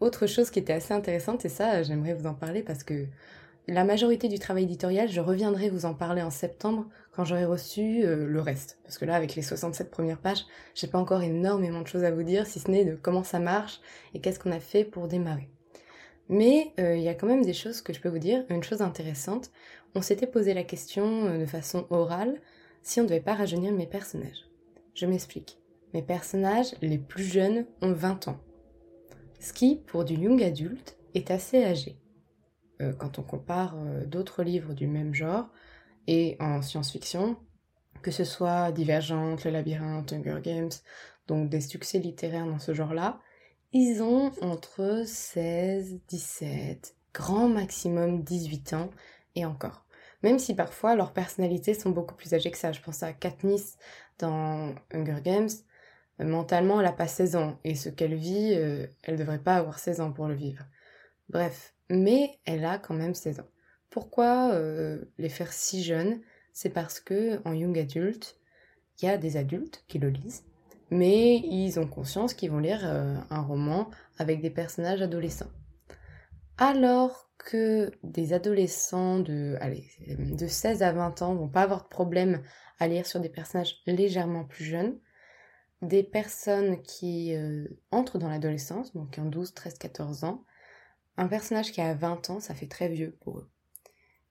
Autre 0.00 0.26
chose 0.26 0.50
qui 0.50 0.58
était 0.58 0.74
assez 0.74 0.92
intéressante 0.92 1.44
et 1.44 1.48
ça 1.48 1.82
j'aimerais 1.82 2.14
vous 2.14 2.26
en 2.26 2.34
parler 2.34 2.62
parce 2.62 2.84
que 2.84 3.06
la 3.66 3.84
majorité 3.84 4.28
du 4.28 4.38
travail 4.38 4.64
éditorial, 4.64 5.08
je 5.08 5.20
reviendrai 5.22 5.70
vous 5.70 5.86
en 5.86 5.94
parler 5.94 6.20
en 6.20 6.30
septembre 6.30 6.86
quand 7.14 7.24
j'aurai 7.24 7.44
reçu 7.44 8.04
euh, 8.04 8.26
le 8.26 8.40
reste. 8.40 8.78
Parce 8.82 8.98
que 8.98 9.04
là, 9.04 9.14
avec 9.14 9.34
les 9.34 9.42
67 9.42 9.90
premières 9.90 10.18
pages, 10.18 10.44
j'ai 10.74 10.86
pas 10.86 10.98
encore 10.98 11.22
énormément 11.22 11.82
de 11.82 11.86
choses 11.86 12.04
à 12.04 12.10
vous 12.10 12.22
dire, 12.22 12.46
si 12.46 12.58
ce 12.58 12.70
n'est 12.70 12.84
de 12.84 12.96
comment 12.96 13.22
ça 13.22 13.38
marche 13.38 13.80
et 14.14 14.20
qu'est-ce 14.20 14.40
qu'on 14.40 14.52
a 14.52 14.60
fait 14.60 14.84
pour 14.84 15.06
démarrer. 15.06 15.48
Mais 16.28 16.72
euh, 16.80 16.96
il 16.96 17.02
y 17.02 17.08
a 17.08 17.14
quand 17.14 17.26
même 17.26 17.44
des 17.44 17.52
choses 17.52 17.82
que 17.82 17.92
je 17.92 18.00
peux 18.00 18.08
vous 18.08 18.18
dire. 18.18 18.44
Une 18.48 18.62
chose 18.62 18.82
intéressante, 18.82 19.50
on 19.94 20.02
s'était 20.02 20.26
posé 20.26 20.54
la 20.54 20.64
question 20.64 21.26
euh, 21.26 21.38
de 21.38 21.46
façon 21.46 21.86
orale 21.90 22.40
si 22.82 23.00
on 23.00 23.04
devait 23.04 23.20
pas 23.20 23.34
rajeunir 23.34 23.72
mes 23.72 23.86
personnages. 23.86 24.48
Je 24.94 25.06
m'explique. 25.06 25.58
Mes 25.92 26.02
personnages 26.02 26.74
les 26.82 26.98
plus 26.98 27.24
jeunes 27.24 27.66
ont 27.80 27.92
20 27.92 28.28
ans. 28.28 28.40
Ce 29.38 29.52
qui, 29.52 29.76
pour 29.86 30.04
du 30.04 30.14
young 30.14 30.42
adulte, 30.42 30.96
est 31.14 31.30
assez 31.30 31.64
âgé. 31.64 31.96
Quand 32.98 33.18
on 33.18 33.22
compare 33.22 33.76
d'autres 34.06 34.42
livres 34.42 34.74
du 34.74 34.86
même 34.88 35.14
genre 35.14 35.48
et 36.06 36.36
en 36.40 36.62
science-fiction, 36.62 37.36
que 38.02 38.10
ce 38.10 38.24
soit 38.24 38.72
Divergente, 38.72 39.44
Le 39.44 39.50
Labyrinthe, 39.50 40.12
Hunger 40.12 40.40
Games, 40.42 40.70
donc 41.26 41.48
des 41.48 41.60
succès 41.60 41.98
littéraires 41.98 42.46
dans 42.46 42.58
ce 42.58 42.74
genre-là, 42.74 43.20
ils 43.72 44.02
ont 44.02 44.30
entre 44.40 45.02
16, 45.06 45.98
17, 46.08 46.94
grand 47.12 47.48
maximum 47.48 48.22
18 48.22 48.74
ans 48.74 48.90
et 49.34 49.44
encore. 49.44 49.84
Même 50.22 50.38
si 50.38 50.54
parfois 50.54 50.94
leurs 50.94 51.12
personnalités 51.12 51.74
sont 51.74 51.90
beaucoup 51.90 52.14
plus 52.14 52.34
âgées 52.34 52.50
que 52.50 52.56
ça. 52.56 52.72
Je 52.72 52.80
pense 52.80 53.02
à 53.02 53.12
Katniss 53.12 53.76
dans 54.18 54.74
Hunger 54.92 55.20
Games. 55.22 55.50
Mentalement, 56.18 56.80
elle 56.80 56.86
n'a 56.86 56.92
pas 56.92 57.08
16 57.08 57.36
ans 57.36 57.58
et 57.64 57.74
ce 57.74 57.88
qu'elle 57.88 58.14
vit, 58.14 58.54
euh, 58.54 58.86
elle 59.02 59.16
devrait 59.16 59.42
pas 59.42 59.56
avoir 59.56 59.78
16 59.78 60.00
ans 60.00 60.12
pour 60.12 60.28
le 60.28 60.34
vivre. 60.34 60.64
Bref, 61.28 61.74
mais 61.90 62.38
elle 62.44 62.64
a 62.64 62.78
quand 62.78 62.94
même 62.94 63.14
16 63.14 63.40
ans. 63.40 63.48
Pourquoi 63.94 64.50
euh, 64.54 65.04
les 65.18 65.28
faire 65.28 65.52
si 65.52 65.84
jeunes? 65.84 66.20
C'est 66.52 66.70
parce 66.70 66.98
que 66.98 67.40
en 67.44 67.52
young 67.52 67.78
adult, 67.78 68.40
il 68.98 69.04
y 69.04 69.08
a 69.08 69.16
des 69.16 69.36
adultes 69.36 69.84
qui 69.86 70.00
le 70.00 70.08
lisent, 70.08 70.42
mais 70.90 71.36
ils 71.36 71.78
ont 71.78 71.86
conscience 71.86 72.34
qu'ils 72.34 72.50
vont 72.50 72.58
lire 72.58 72.80
euh, 72.82 73.14
un 73.30 73.40
roman 73.40 73.88
avec 74.18 74.42
des 74.42 74.50
personnages 74.50 75.00
adolescents. 75.00 75.52
Alors 76.58 77.30
que 77.38 77.92
des 78.02 78.32
adolescents 78.32 79.20
de 79.20 79.56
16 80.44 80.82
à 80.82 80.90
20 80.90 81.22
ans 81.22 81.36
vont 81.36 81.48
pas 81.48 81.62
avoir 81.62 81.84
de 81.84 81.88
problème 81.88 82.42
à 82.80 82.88
lire 82.88 83.06
sur 83.06 83.20
des 83.20 83.28
personnages 83.28 83.76
légèrement 83.86 84.44
plus 84.44 84.64
jeunes, 84.64 84.98
des 85.82 86.02
personnes 86.02 86.82
qui 86.82 87.32
euh, 87.36 87.68
entrent 87.92 88.18
dans 88.18 88.28
l'adolescence, 88.28 88.92
donc 88.92 89.20
en 89.20 89.26
12, 89.26 89.54
13, 89.54 89.78
14 89.78 90.24
ans, 90.24 90.44
un 91.16 91.28
personnage 91.28 91.70
qui 91.70 91.80
a 91.80 91.94
20 91.94 92.30
ans, 92.30 92.40
ça 92.40 92.56
fait 92.56 92.66
très 92.66 92.88
vieux 92.88 93.16
pour 93.20 93.38
eux. 93.38 93.48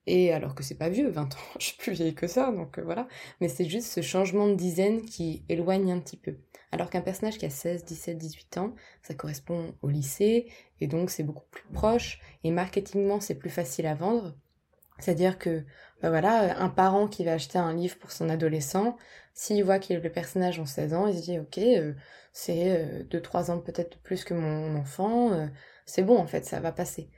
Et 0.06 0.34
alors 0.34 0.54
que 0.54 0.64
c'est 0.64 0.76
pas 0.76 0.90
vieux, 0.90 1.10
20 1.10 1.34
ans, 1.34 1.38
je 1.60 1.68
suis 1.68 1.78
plus 1.78 1.94
vieille 1.94 2.16
que 2.16 2.28
ça, 2.28 2.52
donc 2.52 2.78
euh, 2.78 2.84
voilà. 2.84 3.08
Mais 3.40 3.48
c'est 3.48 3.66
juste 3.66 3.88
ce 3.88 4.02
changement 4.02 4.48
de 4.48 4.56
dizaine 4.56 5.02
qui 5.02 5.44
éloigne 5.50 5.92
un 5.92 6.00
petit 6.00 6.18
peu. 6.18 6.36
Alors 6.72 6.90
qu'un 6.90 7.02
personnage 7.02 7.38
qui 7.38 7.46
a 7.46 7.50
16, 7.50 7.86
17, 7.86 8.18
18 8.18 8.58
ans, 8.58 8.74
ça 9.02 9.14
correspond 9.14 9.76
au 9.82 9.90
lycée, 9.90 10.48
et 10.82 10.88
donc 10.88 11.10
c'est 11.10 11.24
beaucoup 11.24 11.46
plus 11.52 11.64
proche, 11.72 12.20
et 12.44 12.52
marketingement 12.52 13.22
c'est 13.22 13.36
plus 13.36 13.50
facile 13.50 13.86
à 13.86 13.96
vendre. 13.96 14.36
C'est-à-dire 15.00 15.40
que, 15.40 15.64
bah 16.02 16.10
voilà, 16.10 16.60
un 16.62 16.70
parent 16.70 17.08
qui 17.08 17.24
va 17.24 17.34
acheter 17.34 17.58
un 17.58 17.74
livre 17.74 17.98
pour 17.98 18.12
son 18.12 18.30
adolescent, 18.30 18.98
s'il 19.34 19.64
voit 19.64 19.80
que 19.80 19.94
le 19.94 20.12
personnage 20.12 20.60
a 20.60 20.66
16 20.66 20.94
ans, 20.94 21.08
il 21.08 21.18
se 21.18 21.22
dit, 21.24 21.40
ok, 21.40 21.58
euh, 21.60 21.94
c'est 22.32 23.06
2-3 23.10 23.50
euh, 23.50 23.54
ans 23.54 23.60
peut-être 23.60 23.98
plus 24.00 24.24
que 24.24 24.34
mon 24.34 24.76
enfant, 24.76 25.50
c'est 25.86 26.04
bon 26.04 26.18
en 26.18 26.28
fait, 26.28 26.46
ça 26.46 26.60
va 26.60 26.72
passer. 26.72 27.10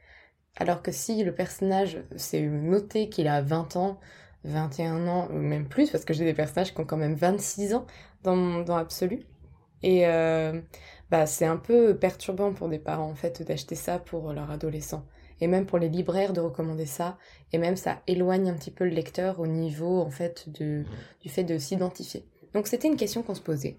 Alors 0.57 0.81
que 0.81 0.91
si 0.91 1.23
le 1.23 1.33
personnage, 1.33 1.99
c'est 2.15 2.41
noté 2.41 3.09
qu'il 3.09 3.27
a 3.27 3.41
20 3.41 3.75
ans, 3.75 3.99
21 4.45 5.07
ans, 5.07 5.27
ou 5.31 5.37
même 5.37 5.67
plus, 5.67 5.89
parce 5.89 6.05
que 6.05 6.13
j'ai 6.13 6.23
des 6.23 6.33
personnages 6.33 6.73
qui 6.73 6.79
ont 6.79 6.85
quand 6.85 6.97
même 6.97 7.15
26 7.15 7.73
ans 7.73 7.85
dans, 8.23 8.61
dans 8.61 8.77
Absolu. 8.77 9.25
Et 9.83 10.07
euh, 10.07 10.61
bah, 11.11 11.25
c'est 11.25 11.45
un 11.45 11.57
peu 11.57 11.97
perturbant 11.97 12.53
pour 12.53 12.69
des 12.69 12.79
parents, 12.79 13.09
en 13.09 13.15
fait, 13.15 13.41
d'acheter 13.43 13.75
ça 13.75 13.99
pour 13.99 14.31
leur 14.33 14.49
adolescent. 14.49 15.05
Et 15.41 15.47
même 15.47 15.65
pour 15.65 15.79
les 15.79 15.89
libraires 15.89 16.31
de 16.31 16.39
recommander 16.39 16.85
ça. 16.85 17.17
Et 17.51 17.57
même 17.57 17.75
ça 17.75 18.01
éloigne 18.07 18.49
un 18.49 18.53
petit 18.53 18.71
peu 18.71 18.85
le 18.85 18.91
lecteur 18.91 19.41
au 19.41 19.47
niveau, 19.47 19.99
en 19.99 20.09
fait, 20.09 20.49
de, 20.57 20.85
du 21.21 21.29
fait 21.29 21.43
de 21.43 21.57
s'identifier. 21.57 22.25
Donc 22.53 22.67
c'était 22.67 22.87
une 22.87 22.95
question 22.95 23.21
qu'on 23.21 23.35
se 23.35 23.41
posait. 23.41 23.77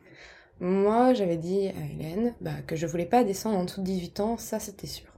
Moi, 0.60 1.14
j'avais 1.14 1.38
dit 1.38 1.68
à 1.68 1.84
Hélène 1.92 2.34
bah, 2.42 2.62
que 2.66 2.76
je 2.76 2.86
voulais 2.86 3.06
pas 3.06 3.24
descendre 3.24 3.58
en 3.58 3.64
dessous 3.64 3.80
de 3.80 3.86
18 3.86 4.20
ans, 4.20 4.36
ça 4.36 4.58
c'était 4.58 4.86
sûr 4.86 5.15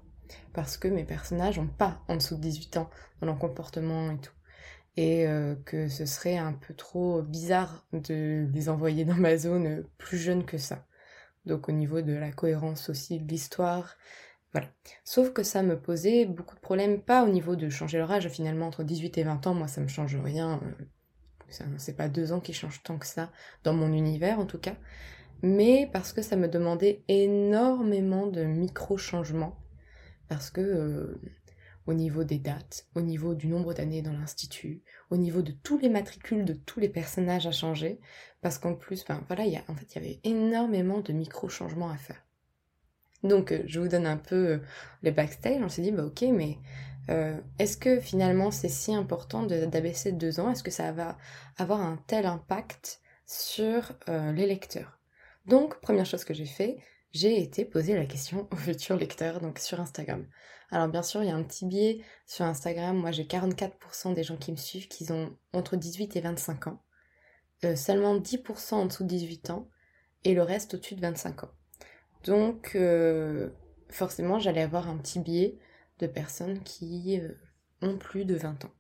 parce 0.53 0.77
que 0.77 0.89
mes 0.89 1.05
personnages 1.05 1.59
n'ont 1.59 1.67
pas 1.67 2.03
en 2.09 2.17
dessous 2.17 2.37
de 2.37 2.41
18 2.43 2.77
ans 2.79 2.91
dans 3.21 3.27
leur 3.27 3.39
comportement 3.39 4.11
et 4.11 4.19
tout. 4.19 4.33
Et 4.97 5.29
euh, 5.29 5.55
que 5.65 5.89
ce 5.89 6.07
serait 6.07 6.37
un 6.37 6.53
peu 6.53 6.75
trop 6.75 7.23
bizarre 7.23 7.87
de 7.93 8.49
les 8.53 8.69
envoyer 8.69 9.05
dans 9.05 9.15
ma 9.15 9.37
zone 9.37 9.85
plus 9.97 10.19
jeune 10.19 10.45
que 10.45 10.59
ça. 10.59 10.87
Donc 11.47 11.69
au 11.69 11.73
niveau 11.73 12.03
de 12.03 12.13
la 12.13 12.33
cohérence 12.33 12.89
aussi 12.89 13.19
de 13.19 13.29
l'histoire, 13.29 13.97
voilà. 14.53 14.69
Sauf 15.05 15.33
que 15.33 15.43
ça 15.43 15.63
me 15.63 15.79
posait 15.79 16.25
beaucoup 16.25 16.55
de 16.55 16.61
problèmes, 16.61 17.01
pas 17.01 17.25
au 17.25 17.29
niveau 17.29 17.55
de 17.55 17.69
changer 17.69 17.99
leur 17.99 18.11
âge, 18.11 18.29
finalement 18.29 18.67
entre 18.67 18.83
18 18.83 19.19
et 19.19 19.23
20 19.23 19.47
ans, 19.47 19.55
moi 19.55 19.69
ça 19.69 19.81
me 19.81 19.89
change 19.89 20.17
rien. 20.17 20.61
Euh, 20.63 21.65
c'est 21.77 21.97
pas 21.97 22.09
deux 22.09 22.33
ans 22.33 22.41
qui 22.41 22.53
changent 22.53 22.83
tant 22.83 22.99
que 22.99 23.07
ça, 23.07 23.31
dans 23.65 23.73
mon 23.73 23.93
univers 23.93 24.39
en 24.39 24.47
tout 24.47 24.59
cas. 24.59 24.77
Mais 25.43 25.89
parce 25.93 26.13
que 26.13 26.23
ça 26.23 26.37
me 26.37 26.49
demandait 26.49 27.03
énormément 27.09 28.27
de 28.27 28.43
micro-changements 28.43 29.57
parce 30.29 30.51
que 30.51 30.61
euh, 30.61 31.21
au 31.87 31.95
niveau 31.95 32.25
des 32.25 32.39
dates, 32.39 32.87
au 32.95 33.01
niveau 33.01 33.35
du 33.35 33.49
nombre 33.49 33.73
d'années 33.75 34.03
dans 34.03 34.13
l'institut, 34.13 34.83
au 35.11 35.17
niveau 35.17 35.43
de 35.43 35.53
tous 35.53 35.79
les 35.79 35.89
matricules 35.89 36.45
de 36.45 36.53
tous 36.53 36.81
les 36.81 36.89
personnages 36.89 37.47
à 37.47 37.53
changer, 37.53 37.99
parce 38.41 38.59
qu'en 38.59 38.75
plus, 38.75 39.05
ben 39.07 39.23
voilà, 39.27 39.45
il 39.45 39.53
y 39.53 39.99
avait 39.99 40.21
énormément 40.25 41.01
de 41.01 41.13
micro-changements 41.13 41.91
à 41.91 41.97
faire. 41.97 42.23
Donc, 43.25 43.53
euh, 43.53 43.63
je 43.67 43.81
vous 43.81 43.89
donne 43.89 44.07
un 44.07 44.17
peu 44.17 44.47
euh, 44.49 44.59
les 45.03 45.11
backstage. 45.11 45.63
On 45.63 45.69
s'est 45.69 45.83
dit, 45.83 45.93
bah 45.93 46.05
ok, 46.05 46.23
mais 46.33 46.59
est-ce 47.59 47.79
que 47.79 48.01
finalement 48.01 48.51
c'est 48.51 48.69
si 48.69 48.95
important 48.95 49.43
d'abaisser 49.45 50.13
de 50.13 50.19
deux 50.19 50.41
ans? 50.41 50.51
Est-ce 50.51 50.63
que 50.63 50.71
ça 50.71 50.93
va 50.93 51.17
avoir 51.57 51.81
un 51.81 51.97
tel 52.07 52.27
impact 52.27 53.01
sur 53.25 53.95
les 54.07 54.47
lecteurs? 54.47 54.99
Donc, 55.47 55.81
première 55.81 56.05
chose 56.05 56.25
que 56.25 56.35
j'ai 56.35 56.45
fait, 56.45 56.77
j'ai 57.19 57.43
été 57.43 57.65
poser 57.65 57.97
la 57.97 58.07
question 58.07 58.47
aux 58.53 58.57
futurs 58.57 58.97
lecteurs, 58.97 59.41
donc 59.41 59.59
sur 59.59 59.81
Instagram. 59.81 60.25
Alors 60.71 60.87
bien 60.87 61.03
sûr, 61.03 61.23
il 61.23 61.29
y 61.29 61.33
a 61.33 61.35
un 61.35 61.43
petit 61.43 61.67
biais 61.67 62.01
sur 62.27 62.45
Instagram. 62.45 62.97
Moi, 62.97 63.11
j'ai 63.11 63.25
44% 63.25 64.15
des 64.15 64.23
gens 64.23 64.37
qui 64.37 64.53
me 64.53 64.57
suivent 64.57 64.87
qui 64.87 65.11
ont 65.11 65.37
entre 65.53 65.77
18 65.77 66.15
et 66.15 66.21
25 66.21 66.69
ans. 66.69 66.83
Euh, 67.65 67.75
seulement 67.75 68.17
10% 68.17 68.75
en 68.75 68.87
dessous 68.87 69.03
de 69.03 69.09
18 69.09 69.51
ans 69.51 69.69
et 70.23 70.33
le 70.33 70.43
reste 70.43 70.75
au-dessus 70.75 70.95
de 70.95 71.01
25 71.01 71.43
ans. 71.43 71.51
Donc, 72.25 72.73
euh, 72.77 73.51
forcément, 73.89 74.39
j'allais 74.39 74.63
avoir 74.63 74.89
un 74.89 74.97
petit 74.97 75.19
biais 75.19 75.59
de 75.99 76.07
personnes 76.07 76.63
qui 76.63 77.19
euh, 77.19 77.33
ont 77.83 77.97
plus 77.97 78.27
de 78.27 78.37
20 78.37 78.65
ans. 78.65 78.73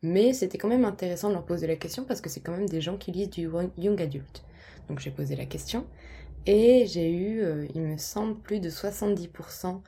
Mais 0.00 0.32
c'était 0.32 0.56
quand 0.56 0.68
même 0.68 0.86
intéressant 0.86 1.28
de 1.28 1.34
leur 1.34 1.44
poser 1.44 1.66
la 1.66 1.76
question 1.76 2.04
parce 2.04 2.22
que 2.22 2.30
c'est 2.30 2.40
quand 2.40 2.56
même 2.56 2.68
des 2.68 2.80
gens 2.80 2.96
qui 2.96 3.12
lisent 3.12 3.30
du 3.30 3.50
young 3.76 4.00
adult. 4.00 4.44
Donc 4.88 5.00
j'ai 5.00 5.10
posé 5.10 5.36
la 5.36 5.46
question 5.46 5.86
et 6.46 6.86
j'ai 6.86 7.10
eu, 7.10 7.42
euh, 7.42 7.66
il 7.74 7.82
me 7.82 7.96
semble, 7.96 8.40
plus 8.40 8.60
de 8.60 8.70
70% 8.70 9.82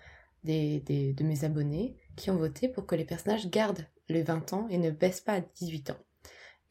des, 0.44 0.80
de 0.80 1.24
mes 1.24 1.44
abonnés 1.44 1.96
qui 2.16 2.30
ont 2.30 2.36
voté 2.36 2.68
pour 2.68 2.86
que 2.86 2.94
les 2.94 3.04
personnages 3.04 3.48
gardent 3.48 3.86
les 4.08 4.22
20 4.22 4.52
ans 4.52 4.66
et 4.70 4.78
ne 4.78 4.90
baissent 4.90 5.20
pas 5.20 5.34
à 5.34 5.40
18 5.40 5.90
ans. 5.90 5.98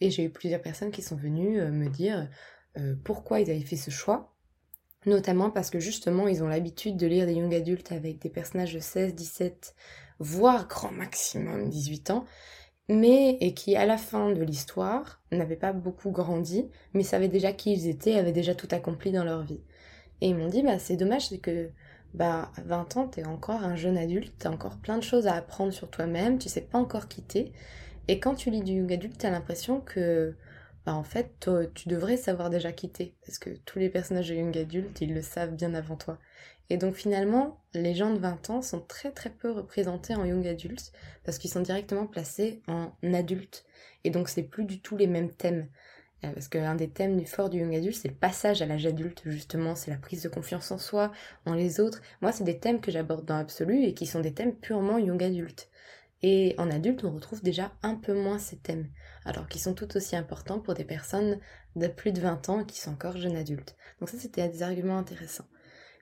Et 0.01 0.09
j'ai 0.11 0.23
eu 0.23 0.29
plusieurs 0.29 0.61
personnes 0.61 0.91
qui 0.91 1.01
sont 1.01 1.15
venues 1.15 1.59
euh, 1.59 1.71
me 1.71 1.89
dire 1.89 2.29
euh, 2.77 2.95
pourquoi 3.03 3.39
ils 3.39 3.49
avaient 3.49 3.59
fait 3.61 3.75
ce 3.75 3.91
choix, 3.91 4.35
notamment 5.05 5.49
parce 5.49 5.69
que 5.69 5.79
justement 5.79 6.27
ils 6.27 6.43
ont 6.43 6.47
l'habitude 6.47 6.97
de 6.97 7.07
lire 7.07 7.25
des 7.25 7.33
young 7.33 7.53
adultes 7.53 7.91
avec 7.91 8.19
des 8.19 8.29
personnages 8.29 8.73
de 8.73 8.79
16, 8.79 9.15
17, 9.15 9.75
voire 10.19 10.67
grand 10.67 10.91
maximum 10.91 11.69
18 11.69 12.11
ans, 12.11 12.25
mais 12.89 13.37
et 13.41 13.53
qui 13.53 13.75
à 13.75 13.85
la 13.85 13.97
fin 13.97 14.31
de 14.31 14.43
l'histoire 14.43 15.21
n'avaient 15.31 15.55
pas 15.55 15.73
beaucoup 15.73 16.11
grandi, 16.11 16.69
mais 16.93 17.03
savaient 17.03 17.27
déjà 17.27 17.53
qui 17.53 17.73
ils 17.73 17.87
étaient, 17.87 18.15
avaient 18.15 18.31
déjà 18.31 18.55
tout 18.55 18.67
accompli 18.71 19.11
dans 19.11 19.23
leur 19.23 19.43
vie. 19.43 19.61
Et 20.21 20.29
ils 20.29 20.35
m'ont 20.35 20.49
dit, 20.49 20.63
bah, 20.63 20.79
c'est 20.79 20.95
dommage, 20.97 21.29
c'est 21.29 21.37
que 21.39 21.71
bah, 22.13 22.51
à 22.57 22.61
20 22.61 22.97
ans, 22.97 23.07
t'es 23.07 23.25
encore 23.25 23.63
un 23.63 23.75
jeune 23.75 23.97
adulte, 23.97 24.33
t'as 24.39 24.49
encore 24.49 24.77
plein 24.77 24.97
de 24.97 25.03
choses 25.03 25.27
à 25.27 25.35
apprendre 25.35 25.73
sur 25.73 25.89
toi-même, 25.89 26.39
tu 26.39 26.49
sais 26.49 26.61
pas 26.61 26.77
encore 26.79 27.07
quitter. 27.07 27.51
Et 28.07 28.19
quand 28.19 28.35
tu 28.35 28.49
lis 28.49 28.61
du 28.63 28.73
young 28.73 28.91
adulte, 28.93 29.17
t'as 29.17 29.29
l'impression 29.29 29.81
que, 29.81 30.35
bah, 30.85 30.95
en 30.95 31.03
fait, 31.03 31.49
tu 31.75 31.89
devrais 31.89 32.17
savoir 32.17 32.49
déjà 32.49 32.71
quitter. 32.71 33.15
Parce 33.25 33.39
que 33.39 33.51
tous 33.65 33.79
les 33.79 33.89
personnages 33.89 34.29
de 34.29 34.35
young 34.35 34.57
adulte, 34.57 35.01
ils 35.01 35.13
le 35.13 35.21
savent 35.21 35.53
bien 35.55 35.73
avant 35.73 35.97
toi. 35.97 36.17
Et 36.69 36.77
donc 36.77 36.95
finalement, 36.95 37.61
les 37.73 37.95
gens 37.95 38.13
de 38.13 38.19
20 38.19 38.49
ans 38.49 38.61
sont 38.61 38.81
très 38.81 39.11
très 39.11 39.29
peu 39.29 39.51
représentés 39.51 40.15
en 40.15 40.25
young 40.25 40.45
adulte 40.47 40.91
parce 41.23 41.37
qu'ils 41.37 41.49
sont 41.49 41.61
directement 41.61 42.07
placés 42.07 42.61
en 42.67 42.91
adulte. 43.13 43.65
Et 44.03 44.09
donc 44.09 44.27
c'est 44.29 44.43
plus 44.43 44.65
du 44.65 44.81
tout 44.81 44.97
les 44.97 45.07
mêmes 45.07 45.31
thèmes. 45.31 45.69
Euh, 46.23 46.31
parce 46.31 46.47
qu'un 46.47 46.75
des 46.75 46.89
thèmes 46.89 47.17
du 47.17 47.25
fort 47.25 47.49
du 47.49 47.59
young 47.59 47.75
adulte, 47.75 47.95
c'est 47.95 48.07
le 48.07 48.15
passage 48.15 48.61
à 48.61 48.65
l'âge 48.65 48.85
adulte, 48.85 49.21
justement, 49.25 49.75
c'est 49.75 49.91
la 49.91 49.97
prise 49.97 50.23
de 50.23 50.29
confiance 50.29 50.71
en 50.71 50.77
soi, 50.77 51.11
en 51.45 51.53
les 51.53 51.79
autres. 51.79 52.01
Moi, 52.21 52.31
c'est 52.31 52.43
des 52.43 52.59
thèmes 52.59 52.81
que 52.81 52.91
j'aborde 52.91 53.25
dans 53.25 53.37
l'absolu 53.37 53.83
et 53.83 53.93
qui 53.93 54.07
sont 54.07 54.21
des 54.21 54.33
thèmes 54.33 54.55
purement 54.55 54.97
young 54.97 55.21
adulte. 55.23 55.69
Et 56.23 56.55
en 56.57 56.71
adulte, 56.71 57.03
on 57.03 57.11
retrouve 57.11 57.43
déjà 57.43 57.71
un 57.83 57.95
peu 57.95 58.13
moins 58.13 58.39
ces 58.39 58.57
thèmes, 58.57 58.89
alors 59.25 59.47
qu'ils 59.47 59.61
sont 59.61 59.75
tout 59.75 59.95
aussi 59.95 60.15
importants 60.15 60.59
pour 60.59 60.73
des 60.73 60.85
personnes 60.85 61.39
de 61.75 61.87
plus 61.87 62.11
de 62.11 62.21
20 62.21 62.49
ans 62.49 62.63
qui 62.63 62.79
sont 62.79 62.91
encore 62.91 63.17
jeunes 63.17 63.35
adultes. 63.35 63.75
Donc 63.99 64.09
ça, 64.09 64.17
c'était 64.17 64.49
des 64.49 64.63
arguments 64.63 64.97
intéressants. 64.97 65.47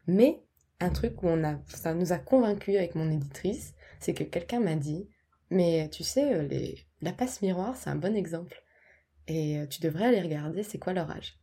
Mais 0.07 0.41
un 0.79 0.89
truc 0.89 1.21
où 1.23 1.27
on 1.27 1.43
a, 1.43 1.59
ça 1.67 1.93
nous 1.93 2.13
a 2.13 2.17
convaincus 2.17 2.77
avec 2.77 2.95
mon 2.95 3.11
éditrice, 3.11 3.73
c'est 3.99 4.13
que 4.13 4.23
quelqu'un 4.23 4.61
m'a 4.61 4.75
dit, 4.75 5.09
mais 5.49 5.89
tu 5.89 6.03
sais, 6.03 6.33
euh, 6.33 6.73
la 7.01 7.11
passe 7.11 7.41
miroir, 7.41 7.75
c'est 7.75 7.89
un 7.89 7.95
bon 7.95 8.15
exemple. 8.15 8.63
Et 9.27 9.59
euh, 9.59 9.67
tu 9.67 9.81
devrais 9.81 10.05
aller 10.05 10.21
regarder 10.21 10.63
c'est 10.63 10.77
quoi 10.77 10.93
leur 10.93 11.09
âge. 11.09 11.37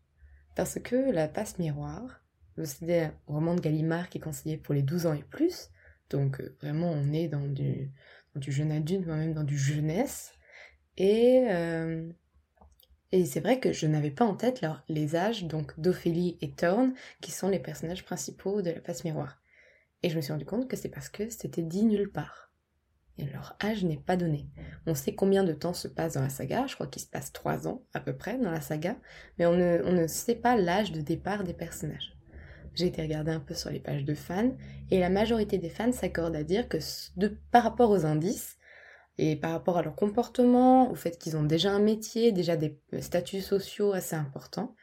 Parce 0.54 0.78
que 0.78 1.10
la 1.10 1.28
passe 1.28 1.58
miroir, 1.58 2.22
c'est 2.64 3.04
un 3.04 3.14
roman 3.26 3.54
de 3.54 3.60
Gallimard 3.60 4.08
qui 4.08 4.18
est 4.18 4.20
conseillé 4.20 4.56
pour 4.56 4.74
les 4.74 4.82
12 4.82 5.06
ans 5.06 5.14
et 5.14 5.22
plus. 5.22 5.70
Donc 6.10 6.40
euh, 6.40 6.56
vraiment 6.60 6.90
on 6.90 7.12
est 7.12 7.28
dans 7.28 7.46
du, 7.46 7.90
jeune 8.36 8.72
adulte, 8.72 9.06
même 9.06 9.34
dans 9.34 9.44
du 9.44 9.58
jeunesse. 9.58 10.32
Et, 10.96 11.46
euh, 11.48 12.10
et 13.12 13.24
c'est 13.24 13.40
vrai 13.40 13.58
que 13.58 13.72
je 13.72 13.86
n'avais 13.86 14.10
pas 14.10 14.26
en 14.26 14.34
tête 14.34 14.64
les 14.88 15.16
âges 15.16 15.44
donc 15.44 15.78
d'Ophélie 15.80 16.36
et 16.40 16.52
Thorne, 16.52 16.94
qui 17.20 17.32
sont 17.32 17.48
les 17.48 17.58
personnages 17.58 18.04
principaux 18.04 18.62
de 18.62 18.70
la 18.70 18.80
passe 18.80 19.04
miroir. 19.04 19.40
Et 20.02 20.10
je 20.10 20.16
me 20.16 20.20
suis 20.20 20.32
rendu 20.32 20.44
compte 20.44 20.68
que 20.68 20.76
c'est 20.76 20.88
parce 20.88 21.08
que 21.08 21.30
c'était 21.30 21.62
dit 21.62 21.84
nulle 21.84 22.10
part 22.10 22.51
et 23.18 23.24
leur 23.24 23.56
âge 23.62 23.84
n'est 23.84 23.98
pas 23.98 24.16
donné. 24.16 24.46
On 24.86 24.94
sait 24.94 25.14
combien 25.14 25.44
de 25.44 25.52
temps 25.52 25.74
se 25.74 25.88
passe 25.88 26.14
dans 26.14 26.22
la 26.22 26.28
saga, 26.28 26.66
je 26.66 26.74
crois 26.74 26.86
qu'il 26.86 27.02
se 27.02 27.08
passe 27.08 27.32
trois 27.32 27.68
ans 27.68 27.82
à 27.92 28.00
peu 28.00 28.16
près 28.16 28.38
dans 28.38 28.50
la 28.50 28.60
saga, 28.60 28.96
mais 29.38 29.46
on 29.46 29.54
ne, 29.56 30.06
sait 30.06 30.34
pas 30.34 30.56
l'âge 30.56 30.92
de 30.92 31.00
départ 31.00 31.44
des 31.44 31.54
personnages. 31.54 32.16
J'ai 32.74 32.86
été 32.86 33.02
regarder 33.02 33.32
un 33.32 33.40
peu 33.40 33.54
sur 33.54 33.70
les 33.70 33.80
pages 33.80 34.04
de 34.04 34.14
fans, 34.14 34.56
et 34.90 34.98
la 34.98 35.10
majorité 35.10 35.58
des 35.58 35.68
fans 35.68 35.92
s'accordent 35.92 36.36
à 36.36 36.44
dire 36.44 36.68
que 36.68 36.78
par 37.50 37.64
rapport 37.64 37.90
aux 37.90 38.06
indices, 38.06 38.56
et 39.18 39.36
par 39.36 39.52
rapport 39.52 39.76
à 39.76 39.82
leur 39.82 39.94
comportement, 39.94 40.90
au 40.90 40.94
fait 40.94 41.18
qu'ils 41.18 41.36
ont 41.36 41.42
déjà 41.42 41.70
un 41.70 41.80
métier, 41.80 42.32
déjà 42.32 42.56
des 42.56 42.80
statuts 43.00 43.42
sociaux 43.42 43.92
assez 43.92 44.16
importants, 44.16 44.74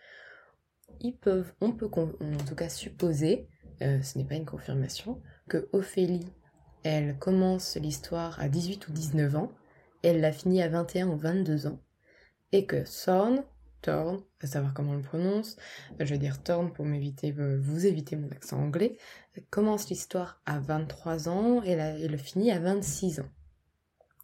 ils 1.02 1.18
peuvent, 1.18 1.52
on 1.62 1.72
peut 1.72 1.90
en 1.96 2.46
tout 2.48 2.56
cas 2.56 2.70
supposer, 2.70 3.48
euh, 3.82 4.02
ce 4.02 4.18
n'est 4.18 4.26
pas 4.26 4.36
une 4.36 4.46
confirmation, 4.46 5.22
que 5.48 5.68
Ophélie 5.74 6.28
elle 6.84 7.18
commence 7.18 7.76
l'histoire 7.78 8.40
à 8.40 8.50
18 8.50 8.88
ou 8.88 8.92
19 8.92 9.36
ans, 9.36 9.52
elle 10.04 10.22
la 10.22 10.32
finit 10.32 10.62
à 10.62 10.70
21 10.70 11.10
ou 11.10 11.18
22 11.18 11.68
ans, 11.68 11.80
et 12.52 12.66
que 12.66 12.84
Thorn 13.06 13.44
Thorne, 13.82 14.22
à 14.42 14.48
savoir 14.48 14.74
comment 14.74 14.92
on 14.92 14.98
le 14.98 15.02
prononce. 15.02 15.56
Je 16.00 16.06
vais 16.06 16.18
dire 16.18 16.42
Thorne 16.44 16.74
pour 16.74 16.86
m'éviter, 16.86 17.32
vous 17.32 17.86
éviter 17.86 18.16
mon 18.16 18.30
accent 18.30 18.60
anglais. 18.60 18.98
Commence 19.50 19.90
l'histoire 19.90 20.42
à 20.46 20.60
23 20.60 21.30
ans 21.30 21.64
et, 21.64 21.72
et 21.72 22.08
le 22.08 22.18
finit 22.18 22.52
à 22.52 22.60
26 22.60 23.22
ans. 23.22 23.30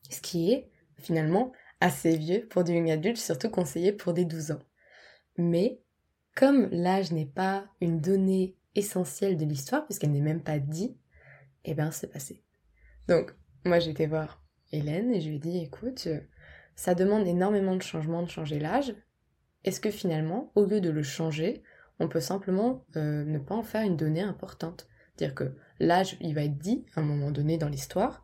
Ce 0.09 0.19
qui 0.19 0.51
est 0.51 0.69
finalement 0.97 1.51
assez 1.79 2.17
vieux 2.17 2.47
pour 2.49 2.63
du 2.63 2.73
young 2.73 2.89
adulte, 2.89 3.17
surtout 3.17 3.49
conseillé 3.49 3.91
pour 3.91 4.13
des 4.13 4.25
12 4.25 4.51
ans. 4.51 4.61
Mais 5.37 5.79
comme 6.35 6.67
l'âge 6.71 7.11
n'est 7.11 7.25
pas 7.25 7.65
une 7.81 8.01
donnée 8.01 8.57
essentielle 8.75 9.37
de 9.37 9.45
l'histoire, 9.45 9.85
puisqu'elle 9.85 10.11
n'est 10.11 10.21
même 10.21 10.43
pas 10.43 10.59
dit, 10.59 10.97
eh 11.63 11.73
ben 11.73 11.91
c'est 11.91 12.11
passé. 12.11 12.44
Donc, 13.07 13.33
moi 13.63 13.79
j'ai 13.79 13.91
été 13.91 14.07
voir 14.07 14.41
Hélène 14.71 15.11
et 15.11 15.21
je 15.21 15.29
lui 15.29 15.35
ai 15.35 15.39
dit, 15.39 15.57
écoute, 15.59 16.07
ça 16.75 16.95
demande 16.95 17.27
énormément 17.27 17.75
de 17.75 17.81
changements 17.81 18.23
de 18.23 18.29
changer 18.29 18.59
l'âge. 18.59 18.95
Est-ce 19.63 19.79
que 19.79 19.91
finalement, 19.91 20.51
au 20.55 20.65
lieu 20.65 20.81
de 20.81 20.89
le 20.89 21.03
changer, 21.03 21.63
on 21.99 22.07
peut 22.07 22.19
simplement 22.19 22.83
euh, 22.97 23.23
ne 23.23 23.39
pas 23.39 23.55
en 23.55 23.63
faire 23.63 23.83
une 23.83 23.97
donnée 23.97 24.21
importante? 24.21 24.87
Dire 25.17 25.33
que 25.33 25.55
l'âge, 25.79 26.17
il 26.19 26.35
va 26.35 26.43
être 26.43 26.57
dit 26.57 26.85
à 26.95 26.99
un 26.99 27.03
moment 27.03 27.31
donné 27.31 27.57
dans 27.57 27.69
l'histoire, 27.69 28.23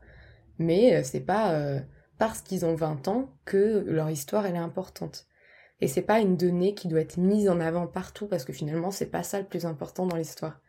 mais 0.60 0.96
euh, 0.96 1.04
c'est 1.04 1.22
pas 1.22 1.54
euh, 1.54 1.80
parce 2.18 2.42
qu'ils 2.42 2.66
ont 2.66 2.76
20 2.76 3.08
ans 3.08 3.34
que 3.46 3.84
leur 3.88 4.10
histoire 4.10 4.46
elle 4.46 4.56
est 4.56 4.60
importante. 4.60 5.28
Et 5.80 5.88
c'est 5.88 6.04
pas 6.04 6.20
une 6.20 6.38
donnée 6.38 6.76
qui 6.76 6.88
doit 6.88 7.02
être 7.02 7.18
mise 7.18 7.50
en 7.50 7.60
avant 7.60 7.88
partout 7.88 8.28
parce 8.28 8.46
que 8.46 8.54
finalement 8.54 8.92
c'est 8.92 9.10
pas 9.10 9.24
ça 9.24 9.40
le 9.40 9.48
plus 9.48 9.66
important 9.66 10.06
dans 10.06 10.18
l'histoire. 10.18 10.62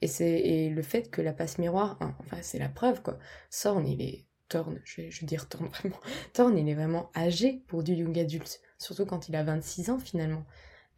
Et 0.00 0.06
c'est 0.06 0.68
le 0.68 0.82
fait 0.82 1.10
que 1.10 1.22
la 1.22 1.32
passe 1.32 1.58
miroir, 1.58 1.96
hein, 2.00 2.14
enfin 2.20 2.36
c'est 2.42 2.58
la 2.58 2.68
preuve 2.68 3.02
quoi. 3.02 3.18
Sorn 3.50 3.86
il 3.86 4.02
est 4.02 4.26
Thorne, 4.48 4.80
je 4.84 5.02
vais, 5.02 5.10
je 5.10 5.20
vais 5.20 5.26
dire 5.26 5.48
Thorne 5.48 5.68
vraiment. 5.80 6.00
Thorne 6.32 6.58
il 6.58 6.68
est 6.68 6.74
vraiment 6.74 7.10
âgé 7.16 7.62
pour 7.68 7.82
du 7.82 7.94
young 7.94 8.18
adulte, 8.18 8.60
surtout 8.78 9.06
quand 9.06 9.28
il 9.28 9.36
a 9.36 9.42
26 9.42 9.90
ans 9.90 9.98
finalement. 9.98 10.44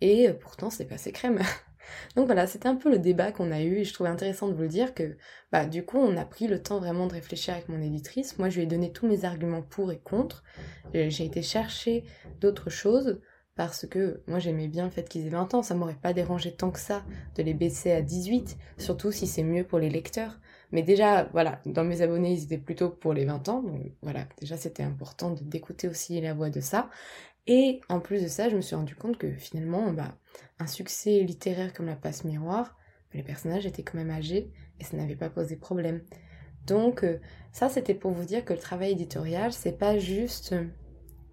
Et 0.00 0.28
euh, 0.28 0.34
pourtant 0.34 0.70
c'est 0.70 0.86
pas 0.86 0.98
ses 0.98 1.12
crèmes. 1.12 1.40
Donc 2.16 2.26
voilà, 2.26 2.48
c'était 2.48 2.66
un 2.66 2.74
peu 2.74 2.90
le 2.90 2.98
débat 2.98 3.30
qu'on 3.30 3.52
a 3.52 3.62
eu 3.62 3.76
et 3.76 3.84
je 3.84 3.94
trouvais 3.94 4.10
intéressant 4.10 4.48
de 4.48 4.54
vous 4.54 4.62
le 4.62 4.68
dire 4.68 4.92
que 4.92 5.16
bah 5.52 5.66
du 5.66 5.84
coup 5.84 5.98
on 5.98 6.16
a 6.16 6.24
pris 6.24 6.48
le 6.48 6.60
temps 6.60 6.80
vraiment 6.80 7.06
de 7.06 7.12
réfléchir 7.12 7.54
avec 7.54 7.68
mon 7.68 7.80
éditrice. 7.80 8.38
Moi 8.38 8.48
je 8.48 8.56
lui 8.56 8.64
ai 8.64 8.66
donné 8.66 8.90
tous 8.90 9.06
mes 9.06 9.24
arguments 9.24 9.62
pour 9.62 9.92
et 9.92 10.00
contre. 10.00 10.42
J'ai 10.94 11.24
été 11.24 11.42
chercher 11.42 12.04
d'autres 12.40 12.70
choses 12.70 13.20
parce 13.56 13.86
que 13.86 14.22
moi 14.26 14.38
j'aimais 14.38 14.68
bien 14.68 14.84
le 14.84 14.90
fait 14.90 15.08
qu'ils 15.08 15.26
aient 15.26 15.30
20 15.30 15.54
ans, 15.54 15.62
ça 15.62 15.74
m'aurait 15.74 15.94
pas 15.94 16.12
dérangé 16.12 16.52
tant 16.52 16.70
que 16.70 16.78
ça 16.78 17.04
de 17.34 17.42
les 17.42 17.54
baisser 17.54 17.90
à 17.90 18.02
18, 18.02 18.56
surtout 18.78 19.10
si 19.10 19.26
c'est 19.26 19.42
mieux 19.42 19.64
pour 19.64 19.78
les 19.78 19.90
lecteurs. 19.90 20.38
Mais 20.72 20.82
déjà, 20.82 21.24
voilà, 21.32 21.60
dans 21.64 21.84
mes 21.84 22.02
abonnés, 22.02 22.32
ils 22.32 22.44
étaient 22.44 22.58
plutôt 22.58 22.90
pour 22.90 23.14
les 23.14 23.24
20 23.24 23.48
ans, 23.48 23.62
donc 23.62 23.80
voilà, 24.02 24.26
déjà 24.40 24.56
c'était 24.56 24.82
important 24.82 25.30
d'écouter 25.40 25.88
aussi 25.88 26.20
la 26.20 26.34
voix 26.34 26.50
de 26.50 26.60
ça. 26.60 26.90
Et 27.46 27.80
en 27.88 28.00
plus 28.00 28.22
de 28.22 28.28
ça, 28.28 28.48
je 28.48 28.56
me 28.56 28.60
suis 28.60 28.74
rendu 28.74 28.94
compte 28.96 29.18
que 29.18 29.32
finalement, 29.32 29.92
bah, 29.92 30.16
un 30.58 30.66
succès 30.66 31.20
littéraire 31.20 31.72
comme 31.72 31.86
La 31.86 31.94
Passe 31.94 32.24
Miroir, 32.24 32.76
les 33.14 33.22
personnages 33.22 33.66
étaient 33.66 33.84
quand 33.84 33.96
même 33.96 34.10
âgés 34.10 34.50
et 34.80 34.84
ça 34.84 34.96
n'avait 34.96 35.16
pas 35.16 35.30
posé 35.30 35.56
problème. 35.56 36.02
Donc 36.66 37.04
euh, 37.04 37.18
ça, 37.52 37.68
c'était 37.68 37.94
pour 37.94 38.10
vous 38.10 38.24
dire 38.24 38.44
que 38.44 38.52
le 38.52 38.58
travail 38.58 38.92
éditorial, 38.92 39.52
c'est 39.52 39.78
pas 39.78 39.98
juste 39.98 40.54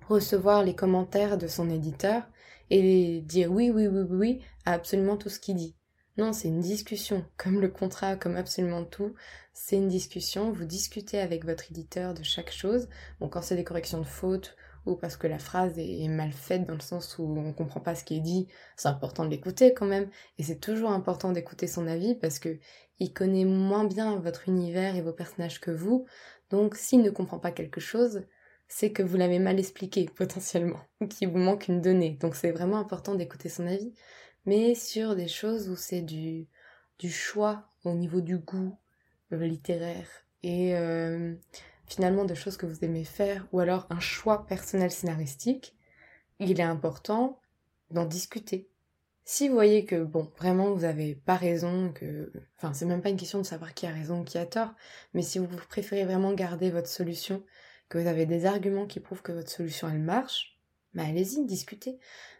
recevoir 0.08 0.64
les 0.64 0.76
commentaires 0.76 1.38
de 1.38 1.48
son 1.48 1.70
éditeur 1.70 2.24
et 2.70 3.22
dire 3.22 3.52
oui, 3.52 3.70
oui, 3.70 3.88
oui, 3.88 4.06
oui, 4.10 4.42
à 4.66 4.74
absolument 4.74 5.18
tout 5.18 5.30
ce 5.30 5.40
qu'il 5.40 5.56
dit. 5.56 5.76
Non, 6.18 6.32
c'est 6.32 6.48
une 6.48 6.62
discussion, 6.62 7.26
comme 7.38 7.60
le 7.60 7.70
contrat, 7.70 8.16
comme 8.16 8.38
absolument 8.38 8.84
tout. 8.84 9.14
C'est 9.54 9.78
une 9.78 9.88
discussion, 9.88 10.52
vous 10.52 10.66
discutez 10.66 11.20
avec 11.20 11.46
votre 11.46 11.72
éditeur 11.72 12.14
de 12.14 12.24
chaque 12.24 12.52
chose. 12.52 12.88
Bon, 13.20 13.30
quand 13.30 13.42
c'est 13.42 13.56
des 13.56 13.64
corrections 13.64 14.00
de 14.00 14.06
fautes 14.06 14.56
ou 14.86 14.96
parce 14.96 15.16
que 15.16 15.28
la 15.28 15.40
phrase 15.40 15.74
est 15.78 16.10
mal 16.10 16.34
faite 16.34 16.66
dans 16.66 16.74
le 16.74 16.82
sens 16.82 17.18
où 17.18 17.24
on 17.24 17.54
comprend 17.54 17.80
pas 17.80 17.96
ce 17.96 18.04
qui 18.04 18.18
est 18.18 18.22
dit, 18.22 18.48
c'est 18.76 18.90
important 18.90 19.24
de 19.24 19.30
l'écouter 19.30 19.74
quand 19.74 19.86
même. 19.86 20.10
Et 20.38 20.44
c'est 20.44 20.60
toujours 20.60 20.92
important 20.92 21.32
d'écouter 21.32 21.68
son 21.68 21.88
avis 21.88 22.16
parce 22.16 22.38
que 22.38 22.60
il 23.00 23.14
connaît 23.14 23.46
moins 23.46 23.86
bien 23.86 24.18
votre 24.18 24.50
univers 24.50 24.96
et 24.96 25.02
vos 25.02 25.14
personnages 25.14 25.62
que 25.62 25.72
vous. 25.72 26.06
Donc, 26.50 26.76
s'il 26.76 27.02
ne 27.02 27.10
comprend 27.10 27.40
pas 27.40 27.52
quelque 27.52 27.82
chose, 27.82 28.24
c'est 28.68 28.92
que 28.92 29.04
vous 29.04 29.18
l'avez 29.18 29.40
mal 29.40 29.60
expliqué 29.60 30.06
potentiellement, 30.16 30.82
ou 31.02 31.08
qu'il 31.08 31.30
vous 31.30 31.38
manque 31.38 31.68
une 31.68 31.82
donnée. 31.82 32.18
Donc 32.20 32.36
c'est 32.36 32.52
vraiment 32.52 32.78
important 32.78 33.16
d'écouter 33.16 33.50
son 33.50 33.68
avis. 33.68 33.94
Mais 34.46 34.76
sur 34.76 35.16
des 35.16 35.28
choses 35.28 35.70
où 35.70 35.76
c'est 35.76 36.02
du, 36.02 36.48
du 37.00 37.10
choix 37.10 37.70
au 37.86 37.94
niveau 37.94 38.22
du 38.22 38.38
goût 38.38 38.78
euh, 39.32 39.46
littéraire 39.46 40.08
et 40.44 40.76
euh, 40.76 41.34
finalement 41.88 42.26
de 42.26 42.34
choses 42.34 42.58
que 42.58 42.66
vous 42.66 42.84
aimez 42.84 43.06
faire, 43.06 43.48
ou 43.52 43.60
alors 43.60 43.88
un 43.90 44.00
choix 44.00 44.46
personnel 44.46 44.92
scénaristique, 44.92 45.76
il 46.40 46.60
est 46.60 46.64
important 46.64 47.40
d'en 47.92 48.06
discuter. 48.06 48.70
Si 49.26 49.48
vous 49.48 49.54
voyez 49.54 49.86
que, 49.86 50.04
bon, 50.04 50.30
vraiment 50.38 50.74
vous 50.74 50.84
avez 50.84 51.16
pas 51.16 51.38
raison, 51.38 51.94
que. 51.94 52.32
Enfin, 52.58 52.74
c'est 52.74 52.86
même 52.86 53.02
pas 53.02 53.10
une 53.10 53.18
question 53.18 53.40
de 53.40 53.46
savoir 53.46 53.74
qui 53.74 53.86
a 53.86 53.92
raison 53.92 54.22
ou 54.22 54.24
qui 54.24 54.38
a 54.38 54.46
tort, 54.46 54.74
mais 55.14 55.22
si 55.22 55.40
vous 55.40 55.48
préférez 55.70 56.04
vraiment 56.04 56.34
garder 56.34 56.72
votre 56.72 56.90
solution, 56.90 57.44
que 57.94 58.00
vous 58.00 58.08
avez 58.08 58.26
des 58.26 58.48
arguments 58.48 58.88
qui 58.88 59.00
prouvent 59.00 59.22
que 59.22 59.32
votre 59.32 59.52
solution 59.52 59.88
elle 59.88 60.00
marche, 60.00 60.58
bah 60.96 61.04
allez-y, 61.06 61.46
discutez. 61.46 61.92
De 61.92 61.98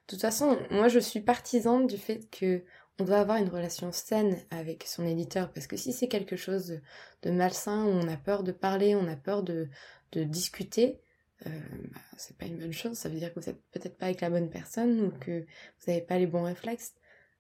toute 0.08 0.22
façon, 0.22 0.58
moi 0.72 0.88
je 0.88 0.98
suis 0.98 1.20
partisane 1.20 1.86
du 1.86 1.98
fait 1.98 2.28
que 2.32 2.64
on 2.98 3.04
doit 3.04 3.20
avoir 3.20 3.38
une 3.38 3.50
relation 3.50 3.92
saine 3.92 4.36
avec 4.50 4.84
son 4.88 5.06
éditeur 5.06 5.54
parce 5.54 5.68
que 5.68 5.78
si 5.78 5.94
c'est 5.94 6.08
quelque 6.08 6.36
chose 6.36 6.80
de, 7.22 7.30
malsain 7.30 7.86
où 7.86 7.90
on 7.90 8.08
a 8.08 8.18
peur 8.18 8.42
de 8.44 8.52
parler, 8.52 8.96
on 8.96 9.08
a 9.08 9.16
peur 9.16 9.44
de, 9.44 9.70
discuter, 10.16 11.00
euh, 11.46 11.50
bah, 11.92 12.02
c'est 12.18 12.36
pas 12.38 12.46
une 12.46 12.58
bonne 12.58 12.74
chose. 12.74 12.98
Ça 12.98 13.10
veut 13.10 13.20
dire 13.20 13.32
que 13.32 13.40
vous 13.40 13.50
êtes 13.50 13.62
peut-être 13.72 13.98
pas 13.98 14.08
avec 14.08 14.22
la 14.22 14.32
bonne 14.32 14.50
personne 14.50 15.02
ou 15.02 15.12
que 15.12 15.42
vous 15.42 15.86
n'avez 15.88 16.02
pas 16.02 16.18
les 16.18 16.28
bons 16.28 16.44
réflexes. 16.44 16.96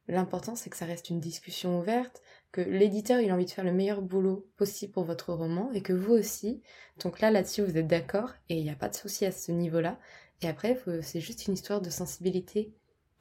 L'important 0.08 0.56
c'est 0.56 0.70
que 0.70 0.78
ça 0.78 0.86
reste 0.86 1.10
une 1.10 1.20
discussion 1.20 1.80
ouverte, 1.80 2.22
que 2.54 2.62
l'éditeur 2.62 3.20
il 3.20 3.30
a 3.32 3.34
envie 3.34 3.46
de 3.46 3.52
faire 3.52 3.66
le 3.66 3.74
meilleur 3.74 4.02
boulot 4.02 4.48
possible 4.56 4.94
pour 4.94 5.04
votre 5.04 5.34
roman 5.34 5.72
et 5.74 5.82
que 5.82 5.92
vous 5.92 6.14
aussi. 6.14 6.62
Donc 7.04 7.20
là 7.20 7.32
là-dessus 7.32 7.64
vous 7.64 7.78
êtes 7.78 7.88
d'accord 7.88 8.32
et 8.48 8.56
il 8.56 8.64
n'y 8.64 8.70
a 8.70 8.76
pas 8.76 8.88
de 8.88 8.96
souci 8.96 9.26
à 9.26 9.32
ce 9.34 9.52
niveau-là. 9.52 10.00
Et 10.42 10.48
après 10.48 10.80
c'est 11.02 11.20
juste 11.20 11.48
une 11.48 11.56
histoire 11.56 11.82
de 11.82 11.90
sensibilité. 11.90 12.72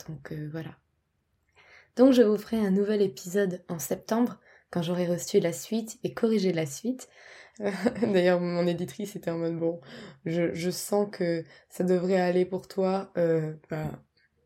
Donc 0.09 0.31
euh, 0.31 0.49
voilà. 0.53 0.77
Donc 1.97 2.12
je 2.12 2.23
vous 2.23 2.37
ferai 2.37 2.59
un 2.59 2.71
nouvel 2.71 3.03
épisode 3.03 3.64
en 3.68 3.81
septembre 3.81 4.38
quand 4.71 4.83
j'aurai 4.83 5.07
reçu 5.07 5.40
la 5.40 5.53
suite 5.53 5.99
et 6.05 6.14
corrigé 6.14 6.53
la 6.53 6.66
suite. 6.66 7.09
D'ailleurs, 7.59 8.40
mon 8.40 8.66
éditrice 8.66 9.16
était 9.16 9.31
en 9.31 9.38
mode 9.38 9.59
bon, 9.59 9.81
je, 10.25 10.71
sens 10.71 11.09
que 11.12 11.45
ça 11.68 11.85
devrait 11.85 12.21
aller 12.21 12.47
pour 12.47 12.66
toi. 12.68 13.12
Euh, 13.18 13.53
bah, 13.68 13.90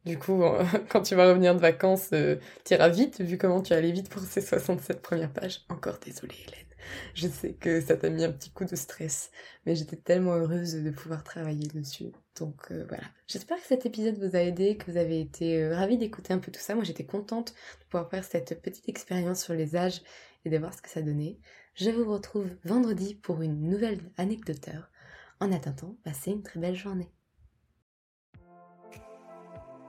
du 0.06 0.18
coup, 0.18 0.42
quand 0.88 1.02
tu 1.02 1.14
vas 1.14 1.28
revenir 1.28 1.54
de 1.54 1.60
vacances, 1.60 2.10
euh, 2.12 2.36
tu 2.64 2.74
iras 2.74 2.88
vite, 2.88 3.20
vu 3.20 3.36
comment 3.36 3.60
tu 3.60 3.72
allais 3.72 3.92
vite 3.92 4.08
pour 4.08 4.22
ces 4.22 4.40
67 4.40 5.02
premières 5.02 5.32
pages. 5.32 5.62
Encore 5.68 5.98
désolée, 5.98 6.36
Hélène. 6.46 6.60
Je 7.14 7.26
sais 7.26 7.54
que 7.54 7.80
ça 7.80 7.96
t'a 7.96 8.08
mis 8.10 8.22
un 8.22 8.30
petit 8.30 8.50
coup 8.50 8.64
de 8.64 8.76
stress, 8.76 9.32
mais 9.64 9.74
j'étais 9.74 9.96
tellement 9.96 10.34
heureuse 10.34 10.74
de 10.74 10.90
pouvoir 10.90 11.24
travailler 11.24 11.66
dessus. 11.66 12.12
Donc 12.38 12.70
euh, 12.70 12.84
voilà. 12.88 13.02
J'espère 13.26 13.56
que 13.56 13.66
cet 13.66 13.86
épisode 13.86 14.18
vous 14.18 14.36
a 14.36 14.40
aidé, 14.40 14.76
que 14.76 14.88
vous 14.88 14.96
avez 14.96 15.20
été 15.20 15.60
euh, 15.60 15.74
ravis 15.74 15.98
d'écouter 15.98 16.32
un 16.32 16.38
peu 16.38 16.52
tout 16.52 16.60
ça. 16.60 16.76
Moi, 16.76 16.84
j'étais 16.84 17.04
contente 17.04 17.54
de 17.80 17.84
pouvoir 17.86 18.08
faire 18.08 18.22
cette 18.22 18.62
petite 18.62 18.88
expérience 18.88 19.42
sur 19.42 19.54
les 19.54 19.74
âges 19.74 20.02
et 20.44 20.50
de 20.50 20.58
voir 20.58 20.72
ce 20.72 20.82
que 20.82 20.88
ça 20.88 21.02
donnait. 21.02 21.38
Je 21.74 21.90
vous 21.90 22.10
retrouve 22.10 22.50
vendredi 22.64 23.16
pour 23.16 23.42
une 23.42 23.68
nouvelle 23.68 23.98
anecdoteur. 24.16 24.88
En 25.40 25.50
attendant, 25.50 25.96
passez 26.04 26.30
une 26.30 26.44
très 26.44 26.60
belle 26.60 26.76
journée. 26.76 27.10